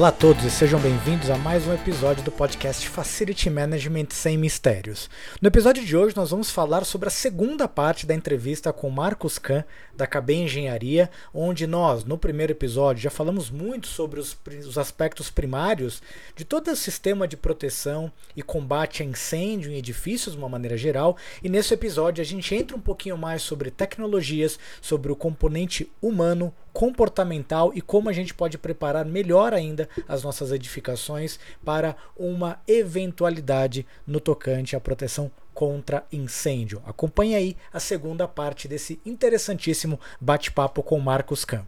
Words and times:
Olá 0.00 0.08
a 0.08 0.12
todos 0.12 0.42
e 0.44 0.50
sejam 0.50 0.80
bem-vindos 0.80 1.28
a 1.28 1.36
mais 1.36 1.66
um 1.66 1.74
episódio 1.74 2.24
do 2.24 2.32
podcast 2.32 2.88
Facility 2.88 3.50
Management 3.50 4.06
Sem 4.08 4.38
Mistérios. 4.38 5.10
No 5.42 5.48
episódio 5.48 5.84
de 5.84 5.94
hoje 5.94 6.16
nós 6.16 6.30
vamos 6.30 6.50
falar 6.50 6.86
sobre 6.86 7.08
a 7.08 7.10
segunda 7.10 7.68
parte 7.68 8.06
da 8.06 8.14
entrevista 8.14 8.72
com 8.72 8.88
Marcos 8.88 9.38
Kahn, 9.38 9.62
da 9.94 10.06
KB 10.06 10.32
Engenharia, 10.32 11.10
onde 11.34 11.66
nós, 11.66 12.02
no 12.02 12.16
primeiro 12.16 12.52
episódio, 12.52 13.02
já 13.02 13.10
falamos 13.10 13.50
muito 13.50 13.88
sobre 13.88 14.18
os, 14.18 14.34
os 14.66 14.78
aspectos 14.78 15.28
primários 15.28 16.00
de 16.34 16.46
todo 16.46 16.70
o 16.70 16.76
sistema 16.76 17.28
de 17.28 17.36
proteção 17.36 18.10
e 18.34 18.42
combate 18.42 19.02
a 19.02 19.06
incêndio 19.06 19.70
em 19.70 19.76
edifícios 19.76 20.34
de 20.34 20.40
uma 20.40 20.48
maneira 20.48 20.78
geral, 20.78 21.14
e 21.42 21.48
nesse 21.50 21.74
episódio 21.74 22.22
a 22.22 22.24
gente 22.24 22.54
entra 22.54 22.74
um 22.74 22.80
pouquinho 22.80 23.18
mais 23.18 23.42
sobre 23.42 23.70
tecnologias, 23.70 24.58
sobre 24.80 25.12
o 25.12 25.16
componente 25.16 25.92
humano, 26.00 26.54
comportamental 26.72 27.72
e 27.74 27.80
como 27.80 28.08
a 28.08 28.12
gente 28.12 28.34
pode 28.34 28.58
preparar 28.58 29.04
melhor 29.04 29.52
ainda 29.52 29.88
as 30.08 30.22
nossas 30.22 30.52
edificações 30.52 31.38
para 31.64 31.96
uma 32.16 32.60
eventualidade 32.66 33.86
no 34.06 34.20
tocante 34.20 34.76
à 34.76 34.80
proteção 34.80 35.30
contra 35.52 36.04
incêndio. 36.12 36.82
Acompanhe 36.86 37.34
aí 37.34 37.56
a 37.72 37.80
segunda 37.80 38.26
parte 38.26 38.66
desse 38.66 39.00
interessantíssimo 39.04 39.98
bate-papo 40.20 40.82
com 40.82 40.98
Marcos 40.98 41.44
Kahn. 41.44 41.64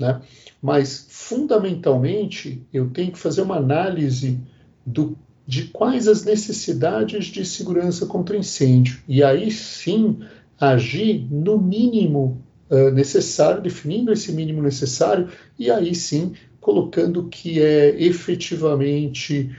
Né? 0.00 0.20
Mas, 0.62 1.06
fundamentalmente, 1.10 2.66
eu 2.72 2.88
tenho 2.90 3.12
que 3.12 3.18
fazer 3.18 3.42
uma 3.42 3.56
análise 3.56 4.40
do, 4.86 5.16
de 5.46 5.64
quais 5.64 6.08
as 6.08 6.24
necessidades 6.24 7.26
de 7.26 7.44
segurança 7.44 8.06
contra 8.06 8.36
incêndio. 8.36 9.00
E 9.06 9.22
aí 9.22 9.50
sim 9.50 10.20
agir 10.58 11.26
no 11.30 11.58
mínimo 11.58 12.42
uh, 12.70 12.90
necessário, 12.90 13.62
definindo 13.62 14.12
esse 14.12 14.32
mínimo 14.32 14.62
necessário, 14.62 15.28
e 15.58 15.70
aí 15.70 15.94
sim 15.94 16.32
colocando 16.60 17.28
que 17.28 17.60
é 17.60 18.00
efetivamente 18.00 19.50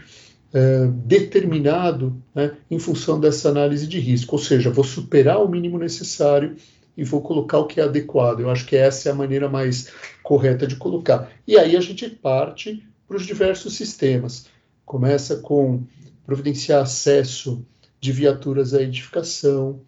uh, 0.53 0.91
determinado 1.05 2.21
né, 2.33 2.53
em 2.69 2.79
função 2.79 3.19
dessa 3.19 3.49
análise 3.49 3.87
de 3.87 3.99
risco. 3.99 4.35
Ou 4.35 4.41
seja, 4.41 4.69
vou 4.69 4.83
superar 4.83 5.43
o 5.43 5.49
mínimo 5.49 5.77
necessário 5.77 6.55
e 6.95 7.03
vou 7.03 7.21
colocar 7.21 7.59
o 7.59 7.65
que 7.65 7.79
é 7.79 7.83
adequado. 7.83 8.41
Eu 8.41 8.49
acho 8.49 8.65
que 8.65 8.75
essa 8.75 9.09
é 9.09 9.11
a 9.11 9.15
maneira 9.15 9.49
mais 9.49 9.91
correta 10.23 10.67
de 10.67 10.75
colocar. 10.75 11.31
E 11.47 11.57
aí 11.57 11.75
a 11.75 11.81
gente 11.81 12.09
parte 12.09 12.83
para 13.07 13.17
os 13.17 13.25
diversos 13.25 13.75
sistemas. 13.75 14.45
Começa 14.85 15.37
com 15.37 15.83
providenciar 16.25 16.83
acesso 16.83 17.65
de 17.99 18.11
viaturas 18.11 18.73
à 18.73 18.81
edificação, 18.81 19.81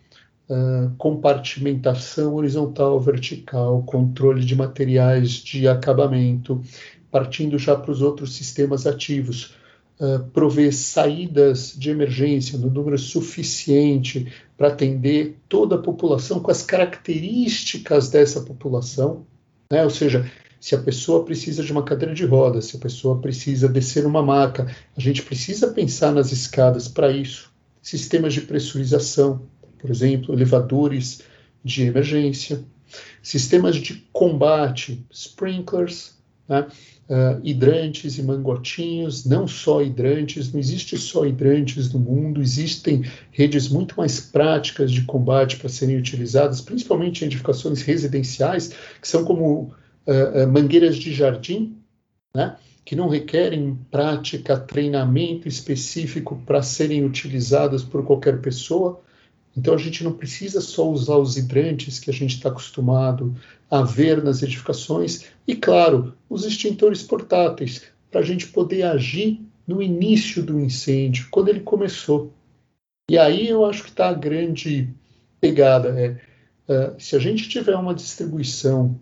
compartimentação 0.97 2.35
horizontal, 2.35 2.99
vertical, 2.99 3.81
controle 3.83 4.43
de 4.43 4.55
materiais 4.55 5.31
de 5.31 5.67
acabamento, 5.67 6.61
partindo 7.09 7.57
já 7.57 7.75
para 7.75 7.91
os 7.91 8.01
outros 8.01 8.35
sistemas 8.35 8.85
ativos, 8.85 9.55
uh, 9.99 10.23
prover 10.31 10.73
saídas 10.73 11.73
de 11.77 11.89
emergência 11.89 12.57
no 12.57 12.69
número 12.69 12.97
suficiente 12.97 14.31
para 14.57 14.69
atender 14.69 15.37
toda 15.47 15.75
a 15.75 15.81
população 15.81 16.39
com 16.39 16.51
as 16.51 16.63
características 16.63 18.09
dessa 18.09 18.41
população, 18.41 19.25
né? 19.71 19.83
ou 19.83 19.89
seja, 19.89 20.29
se 20.59 20.75
a 20.75 20.79
pessoa 20.79 21.25
precisa 21.25 21.63
de 21.63 21.71
uma 21.71 21.83
cadeira 21.83 22.13
de 22.13 22.25
rodas, 22.25 22.65
se 22.65 22.77
a 22.77 22.79
pessoa 22.79 23.19
precisa 23.19 23.67
descer 23.67 24.05
uma 24.05 24.23
maca, 24.23 24.73
a 24.95 24.99
gente 24.99 25.21
precisa 25.21 25.67
pensar 25.67 26.11
nas 26.11 26.31
escadas 26.31 26.87
para 26.87 27.11
isso. 27.11 27.51
Sistemas 27.81 28.33
de 28.33 28.41
pressurização, 28.41 29.41
por 29.83 29.91
exemplo, 29.91 30.33
elevadores 30.33 31.21
de 31.61 31.83
emergência, 31.83 32.63
sistemas 33.21 33.75
de 33.75 33.95
combate, 34.13 35.05
sprinklers, 35.11 36.13
né? 36.47 36.67
uh, 37.09 37.41
hidrantes 37.43 38.17
e 38.17 38.23
mangotinhos, 38.23 39.25
não 39.25 39.45
só 39.45 39.81
hidrantes, 39.81 40.53
não 40.53 40.59
existe 40.61 40.97
só 40.97 41.25
hidrantes 41.25 41.91
no 41.91 41.99
mundo, 41.99 42.41
existem 42.41 43.03
redes 43.29 43.67
muito 43.67 43.95
mais 43.97 44.21
práticas 44.21 44.89
de 44.89 45.01
combate 45.03 45.57
para 45.57 45.67
serem 45.67 45.97
utilizadas, 45.97 46.61
principalmente 46.61 47.21
em 47.21 47.25
edificações 47.25 47.81
residenciais, 47.81 48.69
que 49.01 49.07
são 49.07 49.25
como 49.25 49.73
uh, 50.07 50.43
uh, 50.45 50.47
mangueiras 50.47 50.95
de 50.95 51.13
jardim, 51.13 51.75
né? 52.33 52.55
que 52.85 52.95
não 52.95 53.09
requerem 53.09 53.77
prática, 53.91 54.57
treinamento 54.57 55.45
específico 55.45 56.41
para 56.45 56.61
serem 56.61 57.03
utilizadas 57.03 57.83
por 57.83 58.05
qualquer 58.05 58.39
pessoa, 58.39 59.01
então 59.55 59.73
a 59.73 59.77
gente 59.77 60.03
não 60.03 60.13
precisa 60.13 60.59
só 60.61 60.89
usar 60.89 61.17
os 61.17 61.37
hidrantes 61.37 61.99
que 61.99 62.09
a 62.09 62.13
gente 62.13 62.35
está 62.35 62.49
acostumado 62.49 63.35
a 63.69 63.81
ver 63.83 64.23
nas 64.23 64.41
edificações 64.41 65.25
e, 65.47 65.55
claro, 65.55 66.13
os 66.29 66.45
extintores 66.45 67.03
portáteis 67.03 67.83
para 68.09 68.21
a 68.21 68.23
gente 68.23 68.47
poder 68.47 68.83
agir 68.83 69.41
no 69.67 69.81
início 69.81 70.43
do 70.43 70.59
incêndio, 70.59 71.27
quando 71.31 71.49
ele 71.49 71.61
começou. 71.61 72.33
E 73.09 73.17
aí 73.17 73.47
eu 73.47 73.65
acho 73.65 73.83
que 73.83 73.89
está 73.89 74.09
a 74.09 74.13
grande 74.13 74.89
pegada. 75.39 75.89
É, 75.99 76.09
uh, 76.71 76.95
se 76.99 77.15
a 77.15 77.19
gente 77.19 77.49
tiver 77.49 77.75
uma 77.75 77.93
distribuição 77.93 78.99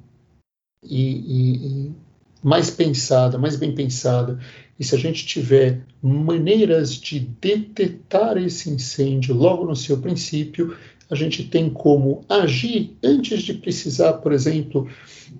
e, 0.83 1.12
e, 1.12 1.56
e 1.88 1.95
mais 2.44 2.69
pensada, 2.69 3.38
mais 3.38 3.56
bem 3.56 3.73
pensada, 3.73 4.39
e 4.81 4.84
se 4.84 4.96
a 4.96 4.97
gente 4.97 5.28
tiver 5.28 5.86
maneiras 6.02 6.96
de 6.96 7.19
detectar 7.19 8.36
esse 8.36 8.68
incêndio 8.68 9.36
logo 9.36 9.64
no 9.64 9.75
seu 9.75 10.02
princípio, 10.02 10.75
a 11.08 11.14
gente 11.14 11.47
tem 11.47 11.72
como 11.72 12.25
agir 12.28 12.97
antes 13.03 13.44
de 13.44 13.53
precisar, 13.53 14.14
por 14.14 14.31
exemplo, 14.31 14.90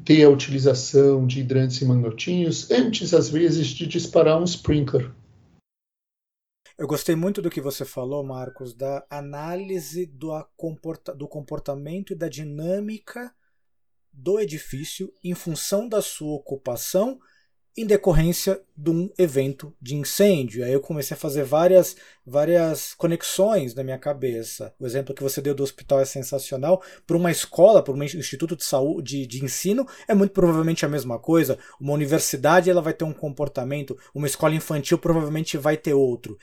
ter 0.06 0.24
a 0.24 0.30
utilização 0.30 1.26
de 1.26 1.40
hidrantes 1.40 1.82
e 1.82 1.86
mangotinhos, 1.86 2.70
antes, 2.70 3.16
às 3.16 3.30
vezes, 3.30 3.70
de 3.70 3.88
disparar 3.88 4.40
um 4.40 4.44
sprinkler. 4.44 5.12
Eu 6.78 6.86
gostei 6.86 7.16
muito 7.16 7.42
do 7.42 7.50
que 7.50 7.60
você 7.60 7.84
falou, 7.84 8.24
Marcos, 8.24 8.76
da 8.76 9.04
análise 9.10 10.06
do, 10.06 10.30
comporta 10.56 11.16
do 11.16 11.28
comportamento 11.28 12.14
e 12.14 12.16
da 12.16 12.30
dinâmica 12.30 13.34
do 14.14 14.40
edifício 14.40 15.12
em 15.24 15.34
função 15.34 15.90
da 15.90 16.00
sua 16.00 16.36
ocupação 16.36 17.20
em 17.78 17.86
decorrência 17.86 18.62
de 18.76 18.90
um 18.90 19.10
evento 19.18 19.74
de 19.82 19.96
incêndio. 19.96 20.64
Aí 20.64 20.74
eu 20.74 20.82
comecei 20.82 21.16
a 21.16 21.20
fazer 21.20 21.44
várias, 21.44 21.96
várias 22.26 22.94
conexões 22.94 23.74
na 23.74 23.84
minha 23.84 23.98
cabeça. 23.98 24.74
O 24.78 24.86
exemplo 24.86 25.16
que 25.16 25.24
você 25.24 25.42
deu 25.42 25.56
do 25.56 25.64
hospital 25.64 26.02
é 26.02 26.06
sensacional. 26.06 26.84
Para 27.08 27.16
uma 27.16 27.32
escola, 27.32 27.82
para 27.82 27.94
um 27.94 28.04
instituto 28.04 28.58
de 28.58 28.66
saúde, 28.66 29.22
de, 29.22 29.28
de 29.28 29.46
ensino, 29.46 29.88
é 30.06 30.14
muito 30.14 30.34
provavelmente 30.34 30.86
a 30.86 30.90
mesma 30.90 31.18
coisa. 31.18 31.58
Uma 31.80 31.94
universidade 31.94 32.70
ela 32.70 32.82
vai 32.82 32.94
ter 32.94 33.06
um 33.06 33.14
comportamento, 33.14 33.98
uma 34.14 34.28
escola 34.28 34.54
infantil 34.54 34.98
provavelmente 34.98 35.58
vai 35.58 35.78
ter 35.78 35.94
outro. 35.94 36.38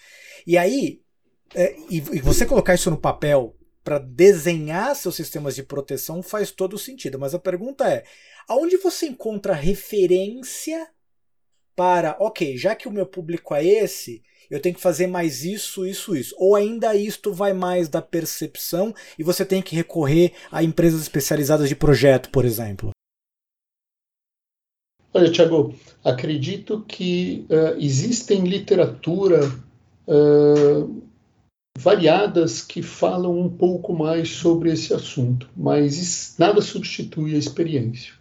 E 0.47 0.57
aí, 0.57 1.03
é, 1.55 1.77
e, 1.91 1.97
e 1.97 2.21
você 2.21 2.47
colocar 2.47 2.75
isso 2.75 2.91
no 2.91 2.97
papel 2.97 3.55
para 3.85 3.99
desenhar 3.99 4.95
seus 4.97 5.15
sistemas 5.15 5.55
de 5.55 5.63
proteção 5.63 6.23
faz 6.23 6.51
todo 6.51 6.79
sentido. 6.79 7.19
Mas 7.19 7.35
a 7.35 7.39
pergunta 7.39 7.87
é: 7.87 8.05
aonde 8.49 8.79
você 8.79 9.07
encontra 9.07 9.53
referência 9.53 10.89
para, 11.79 12.17
ok, 12.19 12.57
já 12.57 12.75
que 12.75 12.89
o 12.89 12.91
meu 12.91 13.07
público 13.07 13.55
é 13.55 13.65
esse, 13.65 14.21
eu 14.51 14.61
tenho 14.61 14.75
que 14.75 14.81
fazer 14.81 15.07
mais 15.07 15.45
isso, 15.45 15.87
isso, 15.87 16.17
isso. 16.17 16.35
Ou 16.37 16.57
ainda 16.57 16.93
isto 16.97 17.33
vai 17.33 17.53
mais 17.53 17.89
da 17.89 18.03
percepção 18.03 18.93
e 19.17 19.23
você 19.23 19.45
tem 19.45 19.63
que 19.63 19.77
recorrer 19.77 20.33
a 20.51 20.61
empresas 20.61 21.03
especializadas 21.03 21.69
de 21.69 21.77
projeto, 21.77 22.31
por 22.31 22.45
exemplo? 22.45 22.91
Olha, 25.15 25.31
Tiago, 25.31 25.73
acredito 26.03 26.85
que 26.89 27.47
uh, 27.49 27.79
existem 27.79 28.41
literatura 28.41 29.49
uh, 30.09 31.03
variadas 31.79 32.61
que 32.61 32.83
falam 32.83 33.39
um 33.39 33.49
pouco 33.49 33.93
mais 33.93 34.31
sobre 34.31 34.73
esse 34.73 34.93
assunto, 34.93 35.49
mas 35.57 36.35
nada 36.37 36.61
substitui 36.61 37.37
a 37.37 37.39
experiência. 37.39 38.15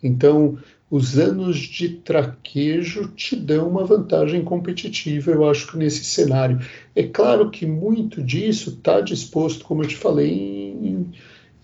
Então, 0.00 0.56
os 0.92 1.18
anos 1.18 1.56
de 1.56 1.88
traquejo 1.88 3.08
te 3.16 3.34
dão 3.34 3.66
uma 3.66 3.82
vantagem 3.82 4.44
competitiva, 4.44 5.30
eu 5.30 5.48
acho 5.48 5.68
que 5.68 5.78
nesse 5.78 6.04
cenário. 6.04 6.60
É 6.94 7.04
claro 7.04 7.48
que 7.48 7.64
muito 7.64 8.22
disso 8.22 8.68
está 8.76 9.00
disposto, 9.00 9.64
como 9.64 9.82
eu 9.82 9.88
te 9.88 9.96
falei, 9.96 10.30
em, 10.30 11.10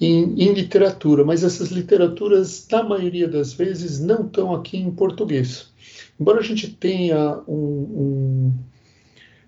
em, 0.00 0.42
em, 0.42 0.52
literatura, 0.54 1.26
mas 1.26 1.44
essas 1.44 1.68
literaturas, 1.70 2.66
na 2.72 2.82
maioria 2.82 3.28
das 3.28 3.52
vezes, 3.52 4.00
não 4.00 4.24
estão 4.24 4.54
aqui 4.54 4.78
em 4.78 4.90
português. 4.90 5.74
Embora 6.18 6.38
a 6.38 6.42
gente 6.42 6.70
tenha 6.70 7.38
um, 7.46 7.52
um 7.52 8.52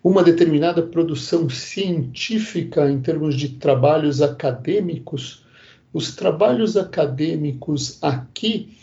uma 0.04 0.22
determinada 0.22 0.82
produção 0.82 1.48
científica 1.48 2.90
em 2.90 3.00
termos 3.00 3.34
de 3.34 3.48
trabalhos 3.48 4.20
acadêmicos, 4.20 5.42
os 5.90 6.14
trabalhos 6.14 6.76
acadêmicos 6.76 7.98
aqui 8.02 8.76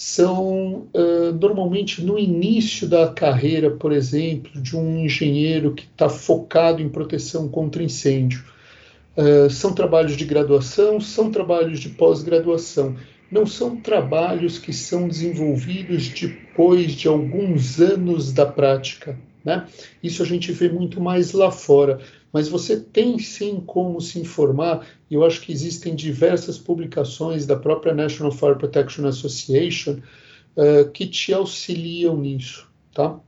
são 0.00 0.88
uh, 0.94 1.30
normalmente 1.38 2.02
no 2.02 2.18
início 2.18 2.88
da 2.88 3.08
carreira, 3.08 3.70
por 3.70 3.92
exemplo, 3.92 4.50
de 4.58 4.74
um 4.74 5.04
engenheiro 5.04 5.74
que 5.74 5.82
está 5.82 6.08
focado 6.08 6.80
em 6.80 6.88
proteção 6.88 7.50
contra 7.50 7.82
incêndio. 7.82 8.42
Uh, 9.14 9.50
são 9.50 9.74
trabalhos 9.74 10.16
de 10.16 10.24
graduação, 10.24 11.02
são 11.02 11.30
trabalhos 11.30 11.80
de 11.80 11.90
pós-graduação. 11.90 12.96
não 13.30 13.44
são 13.44 13.76
trabalhos 13.76 14.58
que 14.58 14.72
são 14.72 15.06
desenvolvidos 15.06 16.08
depois 16.08 16.92
de 16.92 17.06
alguns 17.06 17.78
anos 17.78 18.32
da 18.32 18.46
prática. 18.46 19.18
Né? 19.44 19.66
Isso 20.02 20.22
a 20.22 20.26
gente 20.26 20.50
vê 20.50 20.70
muito 20.70 20.98
mais 20.98 21.32
lá 21.32 21.50
fora. 21.50 22.00
Mas 22.32 22.48
você 22.48 22.78
tem 22.78 23.18
sim 23.18 23.60
como 23.66 24.00
se 24.00 24.18
informar, 24.20 24.86
e 25.10 25.14
eu 25.14 25.24
acho 25.24 25.40
que 25.40 25.52
existem 25.52 25.94
diversas 25.94 26.58
publicações 26.58 27.46
da 27.46 27.56
própria 27.56 27.94
National 27.94 28.32
Fire 28.32 28.58
Protection 28.58 29.06
Association 29.06 29.98
uh, 30.56 30.90
que 30.92 31.06
te 31.06 31.32
auxiliam 31.32 32.16
nisso. 32.16 32.70
Tá? 32.92 33.20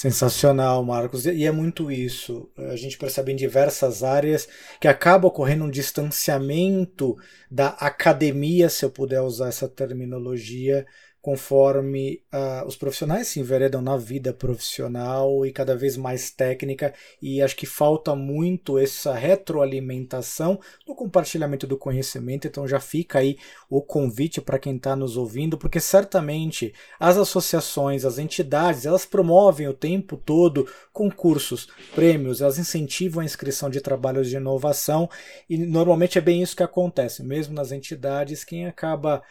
Sensacional, 0.00 0.82
Marcos. 0.82 1.26
E 1.26 1.44
é 1.44 1.52
muito 1.52 1.90
isso. 1.90 2.50
A 2.56 2.74
gente 2.74 2.96
percebe 2.96 3.32
em 3.32 3.36
diversas 3.36 4.02
áreas 4.02 4.48
que 4.80 4.88
acaba 4.88 5.28
ocorrendo 5.28 5.64
um 5.64 5.70
distanciamento 5.70 7.16
da 7.50 7.68
academia, 7.68 8.70
se 8.70 8.82
eu 8.82 8.90
puder 8.90 9.20
usar 9.20 9.48
essa 9.48 9.68
terminologia, 9.68 10.86
conforme 11.22 12.22
uh, 12.32 12.66
os 12.66 12.76
profissionais 12.76 13.28
se 13.28 13.40
enveredam 13.40 13.82
na 13.82 13.96
vida 13.96 14.32
profissional 14.32 15.44
e 15.44 15.52
cada 15.52 15.76
vez 15.76 15.96
mais 15.96 16.30
técnica, 16.30 16.94
e 17.20 17.42
acho 17.42 17.54
que 17.56 17.66
falta 17.66 18.16
muito 18.16 18.78
essa 18.78 19.12
retroalimentação 19.12 20.58
no 20.86 20.94
compartilhamento 20.94 21.66
do 21.66 21.76
conhecimento. 21.76 22.46
Então 22.46 22.66
já 22.66 22.80
fica 22.80 23.18
aí 23.18 23.36
o 23.68 23.82
convite 23.82 24.40
para 24.40 24.58
quem 24.58 24.76
está 24.76 24.96
nos 24.96 25.16
ouvindo, 25.16 25.58
porque 25.58 25.78
certamente 25.78 26.72
as 26.98 27.18
associações, 27.18 28.04
as 28.04 28.18
entidades, 28.18 28.86
elas 28.86 29.04
promovem 29.04 29.68
o 29.68 29.74
tempo 29.74 30.16
todo 30.16 30.66
concursos, 30.92 31.68
prêmios, 31.94 32.40
elas 32.40 32.58
incentivam 32.58 33.20
a 33.20 33.24
inscrição 33.24 33.68
de 33.68 33.80
trabalhos 33.80 34.28
de 34.28 34.36
inovação, 34.36 35.08
e 35.48 35.58
normalmente 35.58 36.16
é 36.16 36.20
bem 36.20 36.42
isso 36.42 36.56
que 36.56 36.62
acontece, 36.62 37.22
mesmo 37.22 37.54
nas 37.54 37.72
entidades, 37.72 38.42
quem 38.42 38.66
acaba 38.66 39.22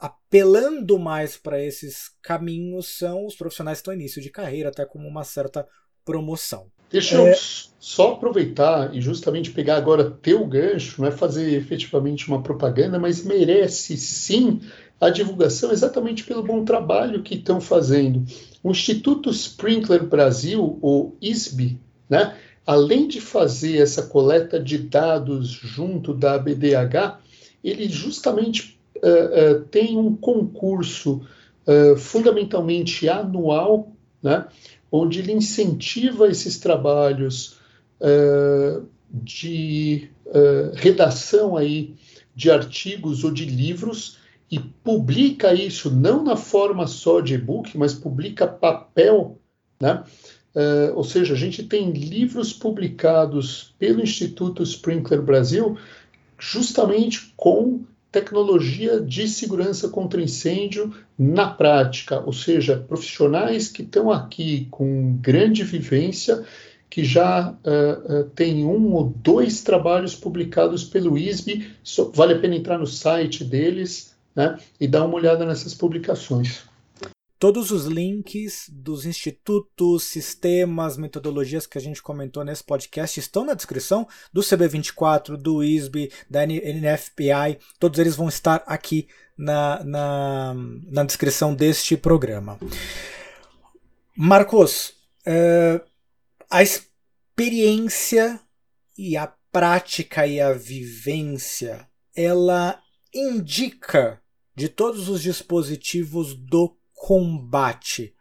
apelando 0.00 0.98
mais 0.98 1.36
para 1.36 1.62
esses 1.62 2.10
caminhos 2.22 2.98
são 2.98 3.26
os 3.26 3.34
profissionais 3.34 3.78
que 3.78 3.82
estão 3.82 3.94
em 3.94 3.98
início 3.98 4.20
de 4.20 4.30
carreira, 4.30 4.68
até 4.68 4.84
como 4.84 5.08
uma 5.08 5.24
certa 5.24 5.66
promoção. 6.04 6.66
Deixa 6.90 7.16
é... 7.16 7.32
eu 7.32 7.36
só 7.78 8.12
aproveitar 8.12 8.94
e 8.94 9.00
justamente 9.00 9.52
pegar 9.52 9.76
agora 9.76 10.10
teu 10.10 10.44
gancho, 10.46 11.00
não 11.00 11.08
é 11.08 11.12
fazer 11.12 11.54
efetivamente 11.54 12.28
uma 12.28 12.42
propaganda, 12.42 12.98
mas 12.98 13.24
merece 13.24 13.96
sim 13.96 14.60
a 15.00 15.08
divulgação 15.08 15.72
exatamente 15.72 16.24
pelo 16.24 16.42
bom 16.42 16.64
trabalho 16.64 17.22
que 17.22 17.34
estão 17.36 17.60
fazendo. 17.60 18.24
O 18.62 18.70
Instituto 18.70 19.30
Sprinkler 19.30 20.04
Brasil, 20.04 20.78
o 20.82 21.14
ISB, 21.22 21.78
né, 22.08 22.36
além 22.66 23.08
de 23.08 23.20
fazer 23.20 23.78
essa 23.78 24.02
coleta 24.02 24.60
de 24.60 24.76
dados 24.76 25.48
junto 25.48 26.12
da 26.12 26.38
BDH, 26.38 27.18
ele 27.64 27.88
justamente 27.88 28.79
uh, 29.02 29.64
tem 29.70 29.96
um 29.96 30.14
concurso 30.14 31.22
uh, 31.66 31.96
fundamentalmente 31.96 33.08
anual, 33.08 33.92
né, 34.22 34.46
onde 34.90 35.20
ele 35.20 35.32
incentiva 35.32 36.28
esses 36.28 36.58
trabalhos 36.58 37.58
de 39.12 40.08
redação 40.74 41.54
aí 41.56 41.94
de 42.34 42.50
artigos 42.50 43.24
ou 43.24 43.30
de 43.30 43.44
livros 43.44 44.16
e 44.50 44.58
publica 44.58 45.52
isso 45.54 45.90
não 45.90 46.24
na 46.24 46.36
forma 46.36 46.86
só 46.86 47.20
de 47.20 47.34
e-book, 47.34 47.76
mas 47.78 47.94
publica 47.94 48.48
papel, 48.48 49.38
né? 49.80 50.02
Uh, 50.52 50.96
ou 50.96 51.04
seja, 51.04 51.34
a 51.34 51.36
gente 51.36 51.62
tem 51.62 51.92
livros 51.92 52.52
publicados 52.52 53.72
pelo 53.78 54.02
Instituto 54.02 54.64
Sprinkler 54.64 55.22
Brasil 55.22 55.78
justamente 56.36 57.32
com 57.36 57.84
tecnologia 58.10 59.00
de 59.00 59.28
segurança 59.28 59.88
contra 59.88 60.20
incêndio 60.20 60.92
na 61.18 61.48
prática, 61.48 62.20
ou 62.20 62.32
seja, 62.32 62.76
profissionais 62.76 63.68
que 63.68 63.82
estão 63.82 64.10
aqui 64.10 64.66
com 64.70 65.16
grande 65.20 65.62
vivência, 65.62 66.44
que 66.88 67.04
já 67.04 67.50
uh, 67.50 68.20
uh, 68.20 68.24
tem 68.30 68.64
um 68.64 68.92
ou 68.94 69.14
dois 69.22 69.62
trabalhos 69.62 70.16
publicados 70.16 70.82
pelo 70.82 71.16
ISB, 71.16 71.70
so, 71.84 72.10
vale 72.12 72.34
a 72.34 72.38
pena 72.38 72.56
entrar 72.56 72.78
no 72.78 72.86
site 72.86 73.44
deles 73.44 74.16
né, 74.34 74.58
e 74.80 74.88
dar 74.88 75.04
uma 75.04 75.14
olhada 75.14 75.46
nessas 75.46 75.72
publicações. 75.72 76.69
Todos 77.40 77.70
os 77.70 77.86
links 77.86 78.66
dos 78.70 79.06
institutos, 79.06 80.04
sistemas, 80.04 80.98
metodologias 80.98 81.66
que 81.66 81.78
a 81.78 81.80
gente 81.80 82.02
comentou 82.02 82.44
nesse 82.44 82.62
podcast 82.62 83.18
estão 83.18 83.46
na 83.46 83.54
descrição 83.54 84.06
do 84.30 84.42
CB24, 84.42 85.38
do 85.38 85.64
ISB, 85.64 86.12
da 86.28 86.46
NFPI. 86.46 87.58
Todos 87.78 87.98
eles 87.98 88.14
vão 88.14 88.28
estar 88.28 88.62
aqui 88.66 89.08
na, 89.38 89.82
na, 89.82 90.54
na 90.86 91.02
descrição 91.02 91.54
deste 91.54 91.96
programa. 91.96 92.60
Marcos, 94.14 94.92
é, 95.24 95.80
a 96.50 96.62
experiência 96.62 98.38
e 98.98 99.16
a 99.16 99.32
prática 99.50 100.26
e 100.26 100.38
a 100.42 100.52
vivência, 100.52 101.88
ela 102.14 102.82
indica 103.14 104.20
de 104.54 104.68
todos 104.68 105.08
os 105.08 105.22
dispositivos 105.22 106.34
do 106.34 106.78
combate. 107.00 108.14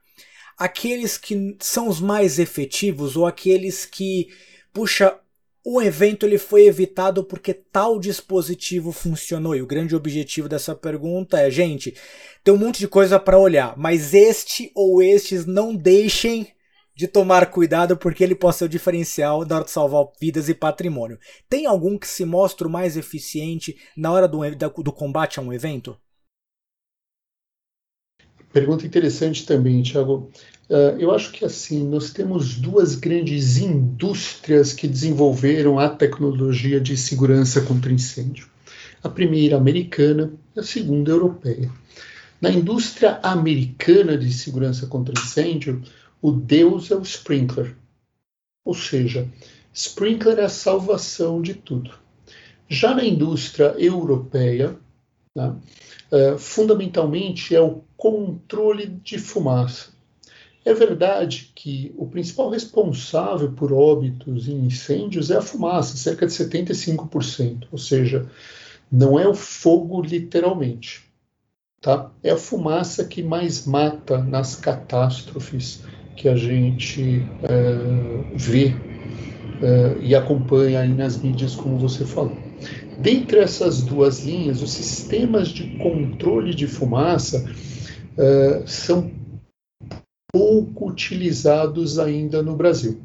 Aqueles 0.58 1.18
que 1.18 1.58
são 1.60 1.90
os 1.90 2.00
mais 2.00 2.40
efetivos 2.40 3.18
ou 3.18 3.26
aqueles 3.26 3.86
que, 3.86 4.30
puxa, 4.74 5.20
o 5.66 5.82
evento 5.82 6.26
ele 6.26 6.38
foi 6.38 6.66
evitado 6.66 7.22
porque 7.26 7.54
tal 7.54 8.00
dispositivo 8.00 8.94
funcionou. 8.94 9.54
E 9.54 9.62
o 9.62 9.68
grande 9.68 9.98
objetivo 9.98 10.48
dessa 10.48 10.74
pergunta 10.74 11.42
é, 11.42 11.52
gente, 11.52 11.94
tem 12.42 12.54
um 12.54 12.58
monte 12.58 12.80
de 12.80 12.88
coisa 12.88 13.20
para 13.20 13.38
olhar, 13.38 13.78
mas 13.78 14.14
este 14.14 14.72
ou 14.74 15.04
estes 15.04 15.46
não 15.46 15.76
deixem 15.76 16.48
de 16.96 17.06
tomar 17.06 17.48
cuidado 17.48 17.98
porque 17.98 18.24
ele 18.24 18.36
pode 18.36 18.56
ser 18.56 18.66
o 18.66 18.70
diferencial 18.70 19.46
na 19.46 19.58
hora 19.58 19.66
de 19.66 19.72
salvar 19.72 20.06
vidas 20.22 20.48
e 20.48 20.54
patrimônio. 20.54 21.20
Tem 21.50 21.66
algum 21.66 21.98
que 21.98 22.08
se 22.08 22.24
mostra 22.24 22.70
mais 22.70 22.96
eficiente 22.96 23.78
na 23.96 24.10
hora 24.10 24.28
do, 24.28 24.40
do 24.84 24.92
combate 24.94 25.38
a 25.38 25.42
um 25.42 25.52
evento? 25.52 25.98
Pergunta 28.52 28.86
interessante 28.86 29.46
também, 29.46 29.82
Tiago. 29.84 30.32
Uh, 30.70 30.98
eu 31.00 31.12
acho 31.12 31.32
que 31.32 31.46
assim, 31.46 31.88
nós 31.88 32.12
temos 32.12 32.56
duas 32.56 32.96
grandes 32.96 33.58
indústrias 33.58 34.74
que 34.74 34.88
desenvolveram 34.88 35.80
a 35.80 35.90
tecnologia 35.90 36.80
de 36.80 36.98
segurança 36.98 37.62
contra 37.62 37.92
incêndio. 37.92 38.48
A 39.04 39.10
primeira 39.10 39.58
americana 39.58 40.32
e 40.56 40.60
a 40.60 40.64
segunda 40.64 41.12
europeia. 41.12 41.72
Na 42.42 42.50
indústria 42.50 43.20
americana 43.22 44.18
de 44.18 44.32
segurança 44.32 44.88
contra 44.88 45.14
incêndio, 45.20 45.82
o 46.22 46.32
deus 46.32 46.90
é 46.92 46.96
o 46.96 47.02
sprinkler. 47.02 47.76
Ou 48.66 48.74
seja, 48.74 49.28
sprinkler 49.74 50.40
é 50.40 50.46
a 50.46 50.50
salvação 50.50 51.42
de 51.42 51.54
tudo. 51.54 51.92
Já 52.68 52.94
na 52.94 53.04
indústria 53.04 53.76
europeia, 53.78 54.78
uh, 55.48 56.38
fundamentalmente 56.38 57.56
é 57.56 57.62
o 57.62 57.82
controle 57.96 58.88
de 58.88 59.18
fumaça. 59.18 59.92
É 60.66 60.74
verdade 60.74 61.52
que 61.56 61.94
o 61.98 62.06
principal 62.06 62.50
responsável 62.50 63.52
por 63.52 63.72
óbitos 63.72 64.48
em 64.48 64.66
incêndios 64.66 65.32
é 65.32 65.38
a 65.38 65.42
fumaça, 65.42 65.98
cerca 65.98 66.28
de 66.28 66.34
75%, 66.34 67.68
ou 67.72 67.78
seja, 67.78 68.30
não 68.92 69.20
é 69.20 69.28
o 69.28 69.34
fogo 69.34 70.02
literalmente, 70.02 71.04
tá? 71.82 72.12
É 72.22 72.32
a 72.32 72.38
fumaça 72.38 73.06
que 73.06 73.24
mais 73.24 73.66
mata 73.66 74.18
nas 74.24 74.56
catástrofes 74.56 75.84
que 76.16 76.28
a 76.28 76.36
gente 76.36 77.24
é, 77.44 78.36
vê 78.36 78.76
é, 79.62 79.98
e 80.02 80.14
acompanha 80.14 80.82
aí 80.82 80.94
nas 80.94 81.18
mídias, 81.18 81.56
como 81.56 81.78
você 81.78 82.06
falou. 82.06 82.49
Dentre 83.02 83.40
essas 83.40 83.82
duas 83.82 84.26
linhas, 84.26 84.62
os 84.62 84.72
sistemas 84.72 85.48
de 85.48 85.78
controle 85.78 86.54
de 86.54 86.68
fumaça 86.68 87.46
uh, 88.18 88.68
são 88.68 89.10
pouco 90.34 90.90
utilizados 90.90 91.98
ainda 91.98 92.44
no 92.44 92.58
Brasil. 92.58 93.00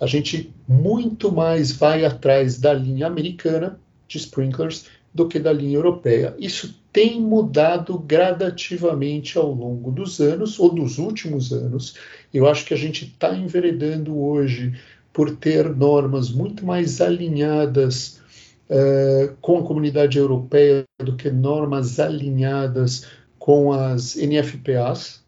A 0.00 0.06
gente 0.06 0.50
muito 0.66 1.30
mais 1.30 1.70
vai 1.72 2.06
atrás 2.06 2.58
da 2.58 2.72
linha 2.72 3.06
americana 3.06 3.78
de 4.06 4.16
sprinklers 4.16 4.86
do 5.12 5.28
que 5.28 5.38
da 5.38 5.52
linha 5.52 5.76
europeia. 5.76 6.34
Isso 6.38 6.74
tem 6.90 7.20
mudado 7.20 7.98
gradativamente 7.98 9.36
ao 9.36 9.52
longo 9.52 9.90
dos 9.90 10.20
anos 10.20 10.58
ou 10.58 10.74
dos 10.74 10.96
últimos 10.96 11.52
anos. 11.52 11.96
Eu 12.32 12.48
acho 12.48 12.64
que 12.64 12.72
a 12.72 12.78
gente 12.78 13.04
está 13.04 13.36
enveredando 13.36 14.18
hoje 14.18 14.72
por 15.12 15.36
ter 15.36 15.68
normas 15.68 16.30
muito 16.30 16.64
mais 16.64 17.00
alinhadas 17.00 18.22
uh, 18.68 19.34
com 19.40 19.58
a 19.58 19.64
comunidade 19.64 20.18
europeia 20.18 20.84
do 20.98 21.16
que 21.16 21.30
normas 21.30 21.98
alinhadas 21.98 23.06
com 23.38 23.72
as 23.72 24.16
NFPAs, 24.16 25.24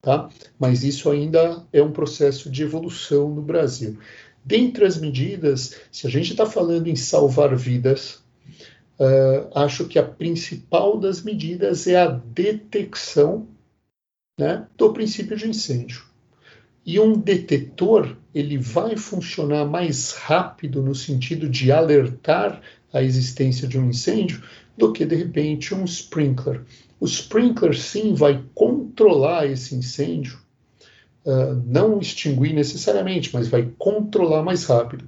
tá? 0.00 0.28
mas 0.58 0.84
isso 0.84 1.10
ainda 1.10 1.64
é 1.72 1.82
um 1.82 1.90
processo 1.90 2.50
de 2.50 2.62
evolução 2.62 3.30
no 3.30 3.42
Brasil. 3.42 3.98
Dentre 4.44 4.84
as 4.84 4.98
medidas, 4.98 5.80
se 5.90 6.06
a 6.06 6.10
gente 6.10 6.32
está 6.32 6.44
falando 6.44 6.86
em 6.86 6.96
salvar 6.96 7.56
vidas, 7.56 8.22
uh, 8.98 9.50
acho 9.54 9.86
que 9.86 9.98
a 9.98 10.04
principal 10.04 10.98
das 10.98 11.22
medidas 11.22 11.86
é 11.86 11.96
a 11.96 12.08
detecção 12.08 13.48
né, 14.38 14.66
do 14.76 14.92
princípio 14.92 15.36
de 15.36 15.48
incêndio. 15.48 16.04
E 16.84 17.00
um 17.00 17.18
detetor 17.18 18.16
ele 18.34 18.58
vai 18.58 18.96
funcionar 18.96 19.64
mais 19.64 20.12
rápido 20.12 20.82
no 20.82 20.94
sentido 20.94 21.48
de 21.48 21.72
alertar 21.72 22.60
a 22.94 23.02
existência 23.02 23.66
de 23.66 23.78
um 23.78 23.90
incêndio 23.90 24.40
do 24.78 24.92
que 24.92 25.04
de 25.04 25.16
repente 25.16 25.74
um 25.74 25.84
sprinkler. 25.84 26.62
O 27.00 27.06
sprinkler 27.06 27.76
sim 27.76 28.14
vai 28.14 28.42
controlar 28.54 29.46
esse 29.46 29.74
incêndio, 29.74 30.38
uh, 31.26 31.54
não 31.66 31.98
extinguir 31.98 32.54
necessariamente, 32.54 33.30
mas 33.34 33.48
vai 33.48 33.68
controlar 33.76 34.42
mais 34.42 34.64
rápido. 34.64 35.04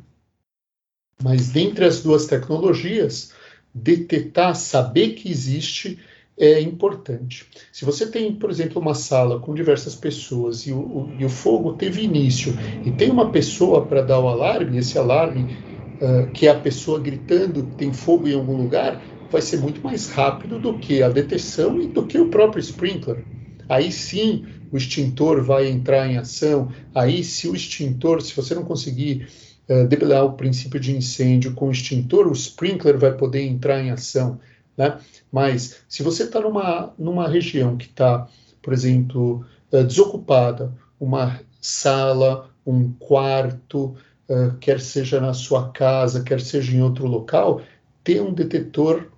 Mas 1.22 1.48
dentre 1.48 1.84
as 1.84 2.02
duas 2.02 2.26
tecnologias, 2.26 3.32
detectar, 3.72 4.54
saber 4.56 5.14
que 5.14 5.30
existe 5.30 5.98
é 6.38 6.60
importante. 6.60 7.46
Se 7.72 7.84
você 7.84 8.10
tem, 8.10 8.34
por 8.34 8.50
exemplo, 8.50 8.82
uma 8.82 8.94
sala 8.94 9.40
com 9.40 9.54
diversas 9.54 9.94
pessoas 9.94 10.66
e 10.66 10.72
o, 10.72 10.78
o, 10.78 11.16
e 11.18 11.24
o 11.24 11.30
fogo 11.30 11.72
teve 11.74 12.02
início 12.02 12.52
e 12.84 12.90
tem 12.90 13.10
uma 13.10 13.30
pessoa 13.30 13.86
para 13.86 14.02
dar 14.02 14.20
o 14.20 14.28
alarme, 14.28 14.76
esse 14.76 14.98
alarme 14.98 15.56
uh, 16.00 16.30
que 16.32 16.46
é 16.46 16.50
a 16.50 16.58
pessoa 16.58 17.00
gritando 17.00 17.62
tem 17.76 17.92
fogo 17.92 18.28
em 18.28 18.34
algum 18.34 18.56
lugar, 18.56 19.02
vai 19.30 19.42
ser 19.42 19.58
muito 19.58 19.80
mais 19.82 20.08
rápido 20.08 20.58
do 20.58 20.78
que 20.78 21.02
a 21.02 21.08
detecção 21.08 21.80
e 21.80 21.86
do 21.86 22.06
que 22.06 22.18
o 22.18 22.28
próprio 22.28 22.60
sprinkler. 22.60 23.24
Aí 23.68 23.90
sim 23.90 24.44
o 24.70 24.76
extintor 24.76 25.42
vai 25.42 25.68
entrar 25.68 26.06
em 26.06 26.18
ação. 26.18 26.70
Aí, 26.94 27.22
se 27.22 27.48
o 27.48 27.54
extintor, 27.54 28.20
se 28.22 28.34
você 28.34 28.54
não 28.54 28.64
conseguir 28.64 29.28
uh, 29.68 29.86
debelar 29.86 30.24
o 30.24 30.32
princípio 30.32 30.78
de 30.80 30.96
incêndio 30.96 31.54
com 31.54 31.68
o 31.68 31.72
extintor, 31.72 32.26
o 32.26 32.32
sprinkler 32.32 32.98
vai 32.98 33.12
poder 33.16 33.42
entrar 33.42 33.82
em 33.82 33.90
ação. 33.90 34.40
Né? 34.76 34.98
Mas 35.30 35.82
se 35.88 36.02
você 36.02 36.24
está 36.24 36.40
numa, 36.40 36.92
numa 36.98 37.28
região 37.28 37.76
que 37.76 37.86
está, 37.86 38.26
por 38.62 38.72
exemplo, 38.72 39.44
uh, 39.72 39.84
desocupada, 39.84 40.72
uma 40.98 41.40
sala, 41.60 42.50
um 42.66 42.92
quarto, 42.92 43.94
uh, 44.28 44.56
quer 44.58 44.80
seja 44.80 45.20
na 45.20 45.32
sua 45.32 45.70
casa, 45.70 46.22
quer 46.22 46.40
seja 46.40 46.74
em 46.74 46.82
outro 46.82 47.06
local, 47.06 47.62
ter 48.04 48.20
um 48.20 48.32
detetor 48.32 49.10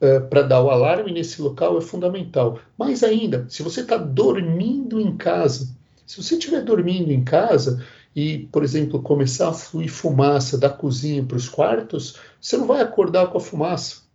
uh, 0.00 0.26
para 0.28 0.42
dar 0.42 0.62
o 0.62 0.70
alarme 0.70 1.12
nesse 1.12 1.40
local 1.40 1.78
é 1.78 1.80
fundamental. 1.80 2.58
Mais 2.78 3.02
ainda, 3.02 3.46
se 3.48 3.62
você 3.62 3.80
está 3.80 3.96
dormindo 3.96 5.00
em 5.00 5.16
casa, 5.16 5.68
se 6.06 6.22
você 6.22 6.36
estiver 6.36 6.62
dormindo 6.62 7.10
em 7.10 7.24
casa 7.24 7.84
e, 8.14 8.48
por 8.52 8.62
exemplo, 8.62 9.02
começar 9.02 9.48
a 9.48 9.52
fluir 9.52 9.90
fumaça 9.90 10.56
da 10.56 10.70
cozinha 10.70 11.24
para 11.24 11.36
os 11.36 11.48
quartos, 11.48 12.16
você 12.40 12.56
não 12.56 12.66
vai 12.66 12.80
acordar 12.80 13.28
com 13.28 13.38
a 13.38 13.40
fumaça 13.40 14.06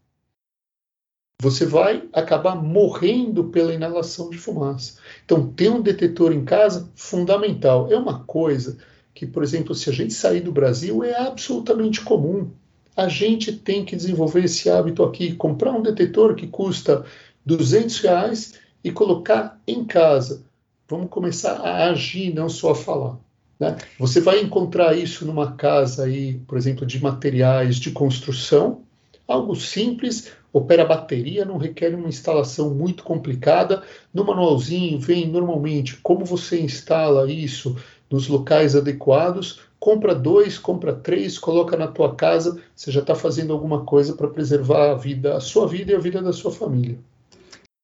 você 1.41 1.65
vai 1.65 2.07
acabar 2.13 2.55
morrendo 2.55 3.45
pela 3.45 3.73
inalação 3.73 4.29
de 4.29 4.37
fumaça. 4.37 4.99
Então, 5.25 5.51
ter 5.51 5.71
um 5.71 5.81
detetor 5.81 6.31
em 6.31 6.45
casa, 6.45 6.87
fundamental. 6.95 7.91
É 7.91 7.97
uma 7.97 8.23
coisa 8.25 8.77
que, 9.13 9.25
por 9.25 9.43
exemplo, 9.43 9.75
se 9.75 9.89
a 9.89 9.93
gente 9.93 10.13
sair 10.13 10.41
do 10.41 10.51
Brasil, 10.51 11.03
é 11.03 11.15
absolutamente 11.15 12.01
comum. 12.01 12.49
A 12.95 13.07
gente 13.07 13.51
tem 13.51 13.85
que 13.85 13.95
desenvolver 13.95 14.43
esse 14.43 14.69
hábito 14.69 15.03
aqui, 15.03 15.33
comprar 15.33 15.71
um 15.71 15.81
detetor 15.81 16.35
que 16.35 16.47
custa 16.47 17.05
200 17.45 17.99
reais 17.99 18.53
e 18.83 18.91
colocar 18.91 19.59
em 19.67 19.83
casa. 19.83 20.43
Vamos 20.87 21.09
começar 21.09 21.53
a 21.53 21.89
agir, 21.89 22.33
não 22.33 22.49
só 22.49 22.71
a 22.71 22.75
falar. 22.75 23.17
Né? 23.59 23.77
Você 23.99 24.19
vai 24.19 24.41
encontrar 24.41 24.97
isso 24.97 25.25
numa 25.25 25.53
casa 25.53 26.05
aí, 26.05 26.39
por 26.47 26.57
exemplo, 26.57 26.85
de 26.85 27.01
materiais 27.01 27.77
de 27.77 27.91
construção, 27.91 28.81
algo 29.27 29.55
simples, 29.55 30.31
opera 30.51 30.83
bateria, 30.83 31.45
não 31.45 31.57
requer 31.57 31.95
uma 31.95 32.09
instalação 32.09 32.73
muito 32.73 33.03
complicada. 33.03 33.83
No 34.13 34.25
manualzinho 34.25 34.99
vem 34.99 35.27
normalmente 35.27 35.97
como 35.97 36.25
você 36.25 36.59
instala 36.59 37.31
isso 37.31 37.77
nos 38.11 38.27
locais 38.27 38.75
adequados. 38.75 39.61
Compra 39.79 40.13
dois, 40.13 40.59
compra 40.59 40.93
três, 40.93 41.39
coloca 41.39 41.75
na 41.75 41.87
tua 41.87 42.15
casa, 42.15 42.61
você 42.75 42.91
já 42.91 43.01
está 43.01 43.15
fazendo 43.15 43.51
alguma 43.51 43.83
coisa 43.85 44.13
para 44.13 44.27
preservar 44.27 44.91
a 44.91 44.95
vida, 44.95 45.35
a 45.35 45.39
sua 45.39 45.67
vida 45.67 45.91
e 45.91 45.95
a 45.95 45.99
vida 45.99 46.21
da 46.21 46.31
sua 46.31 46.51
família. 46.51 46.99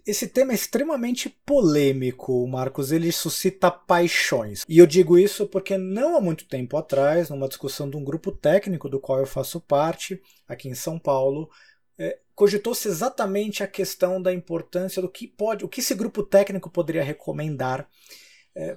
Esse 0.05 0.27
tema 0.27 0.53
é 0.53 0.55
extremamente 0.55 1.27
polêmico, 1.46 2.48
Marcos. 2.48 2.93
Ele 2.93 3.12
suscita 3.12 3.69
paixões. 3.69 4.63
E 4.69 4.77
eu 4.77 4.88
digo 4.88 5.17
isso 5.17 5.46
porque 5.48 5.77
não 5.77 6.15
há 6.15 6.22
muito 6.22 6.48
tempo 6.48 6.77
atrás, 6.77 7.29
numa 7.29 7.48
discussão 7.48 7.89
de 7.89 7.98
um 7.98 8.03
grupo 8.05 8.31
técnico 8.31 8.88
do 8.88 9.01
qual 9.01 9.19
eu 9.19 9.25
faço 9.25 9.60
parte, 9.60 10.22
aqui 10.48 10.69
em 10.69 10.75
São 10.75 10.98
Paulo, 10.98 11.50
é, 11.98 12.19
cogitou-se 12.34 12.88
exatamente 12.88 13.63
a 13.63 13.67
questão 13.67 14.22
da 14.22 14.31
importância 14.31 15.01
do 15.01 15.10
que 15.10 15.27
pode, 15.27 15.65
o 15.65 15.67
que 15.67 15.81
esse 15.81 15.93
grupo 15.93 16.24
técnico 16.24 16.69
poderia 16.69 17.03
recomendar 17.03 17.89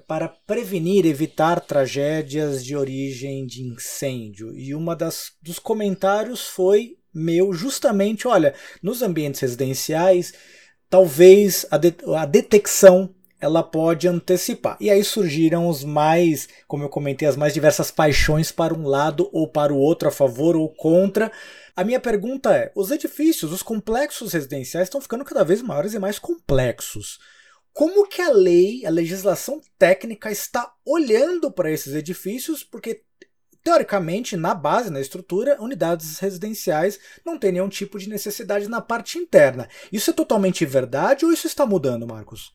para 0.07 0.27
prevenir, 0.27 1.05
evitar 1.05 1.59
tragédias 1.59 2.63
de 2.63 2.75
origem 2.75 3.45
de 3.45 3.63
incêndio. 3.63 4.55
E 4.55 4.75
uma 4.75 4.95
das 4.95 5.31
dos 5.41 5.57
comentários 5.57 6.45
foi 6.45 6.97
meu 7.13 7.51
justamente, 7.51 8.27
olha, 8.27 8.53
nos 8.81 9.01
ambientes 9.01 9.41
residenciais, 9.41 10.33
talvez 10.89 11.65
a, 11.71 11.77
de, 11.77 11.93
a 12.15 12.25
detecção 12.25 13.13
ela 13.39 13.63
pode 13.63 14.07
antecipar. 14.07 14.77
E 14.79 14.89
aí 14.89 15.03
surgiram 15.03 15.67
os 15.67 15.83
mais, 15.83 16.47
como 16.67 16.83
eu 16.83 16.89
comentei, 16.89 17.27
as 17.27 17.35
mais 17.35 17.53
diversas 17.53 17.89
paixões 17.89 18.51
para 18.51 18.73
um 18.73 18.87
lado 18.87 19.29
ou 19.33 19.47
para 19.47 19.73
o 19.73 19.77
outro, 19.77 20.07
a 20.07 20.11
favor 20.11 20.55
ou 20.55 20.69
contra. 20.69 21.31
A 21.75 21.83
minha 21.83 21.99
pergunta 21.99 22.55
é: 22.55 22.71
os 22.75 22.91
edifícios, 22.91 23.51
os 23.51 23.63
complexos 23.63 24.33
residenciais 24.33 24.85
estão 24.85 25.01
ficando 25.01 25.25
cada 25.25 25.43
vez 25.43 25.61
maiores 25.63 25.95
e 25.95 25.99
mais 25.99 26.19
complexos. 26.19 27.17
Como 27.73 28.07
que 28.07 28.21
a 28.21 28.31
lei, 28.31 28.85
a 28.85 28.89
legislação 28.89 29.61
técnica 29.77 30.29
está 30.29 30.73
olhando 30.85 31.51
para 31.51 31.71
esses 31.71 31.93
edifícios? 31.93 32.63
Porque 32.63 33.03
teoricamente, 33.63 34.35
na 34.35 34.53
base, 34.53 34.89
na 34.89 34.99
estrutura, 34.99 35.61
unidades 35.61 36.19
residenciais 36.19 36.99
não 37.25 37.37
têm 37.37 37.53
nenhum 37.53 37.69
tipo 37.69 37.97
de 37.97 38.09
necessidade 38.09 38.67
na 38.67 38.81
parte 38.81 39.17
interna. 39.17 39.69
Isso 39.91 40.09
é 40.09 40.13
totalmente 40.13 40.65
verdade 40.65 41.25
ou 41.25 41.31
isso 41.31 41.47
está 41.47 41.65
mudando, 41.65 42.07
Marcos? 42.07 42.53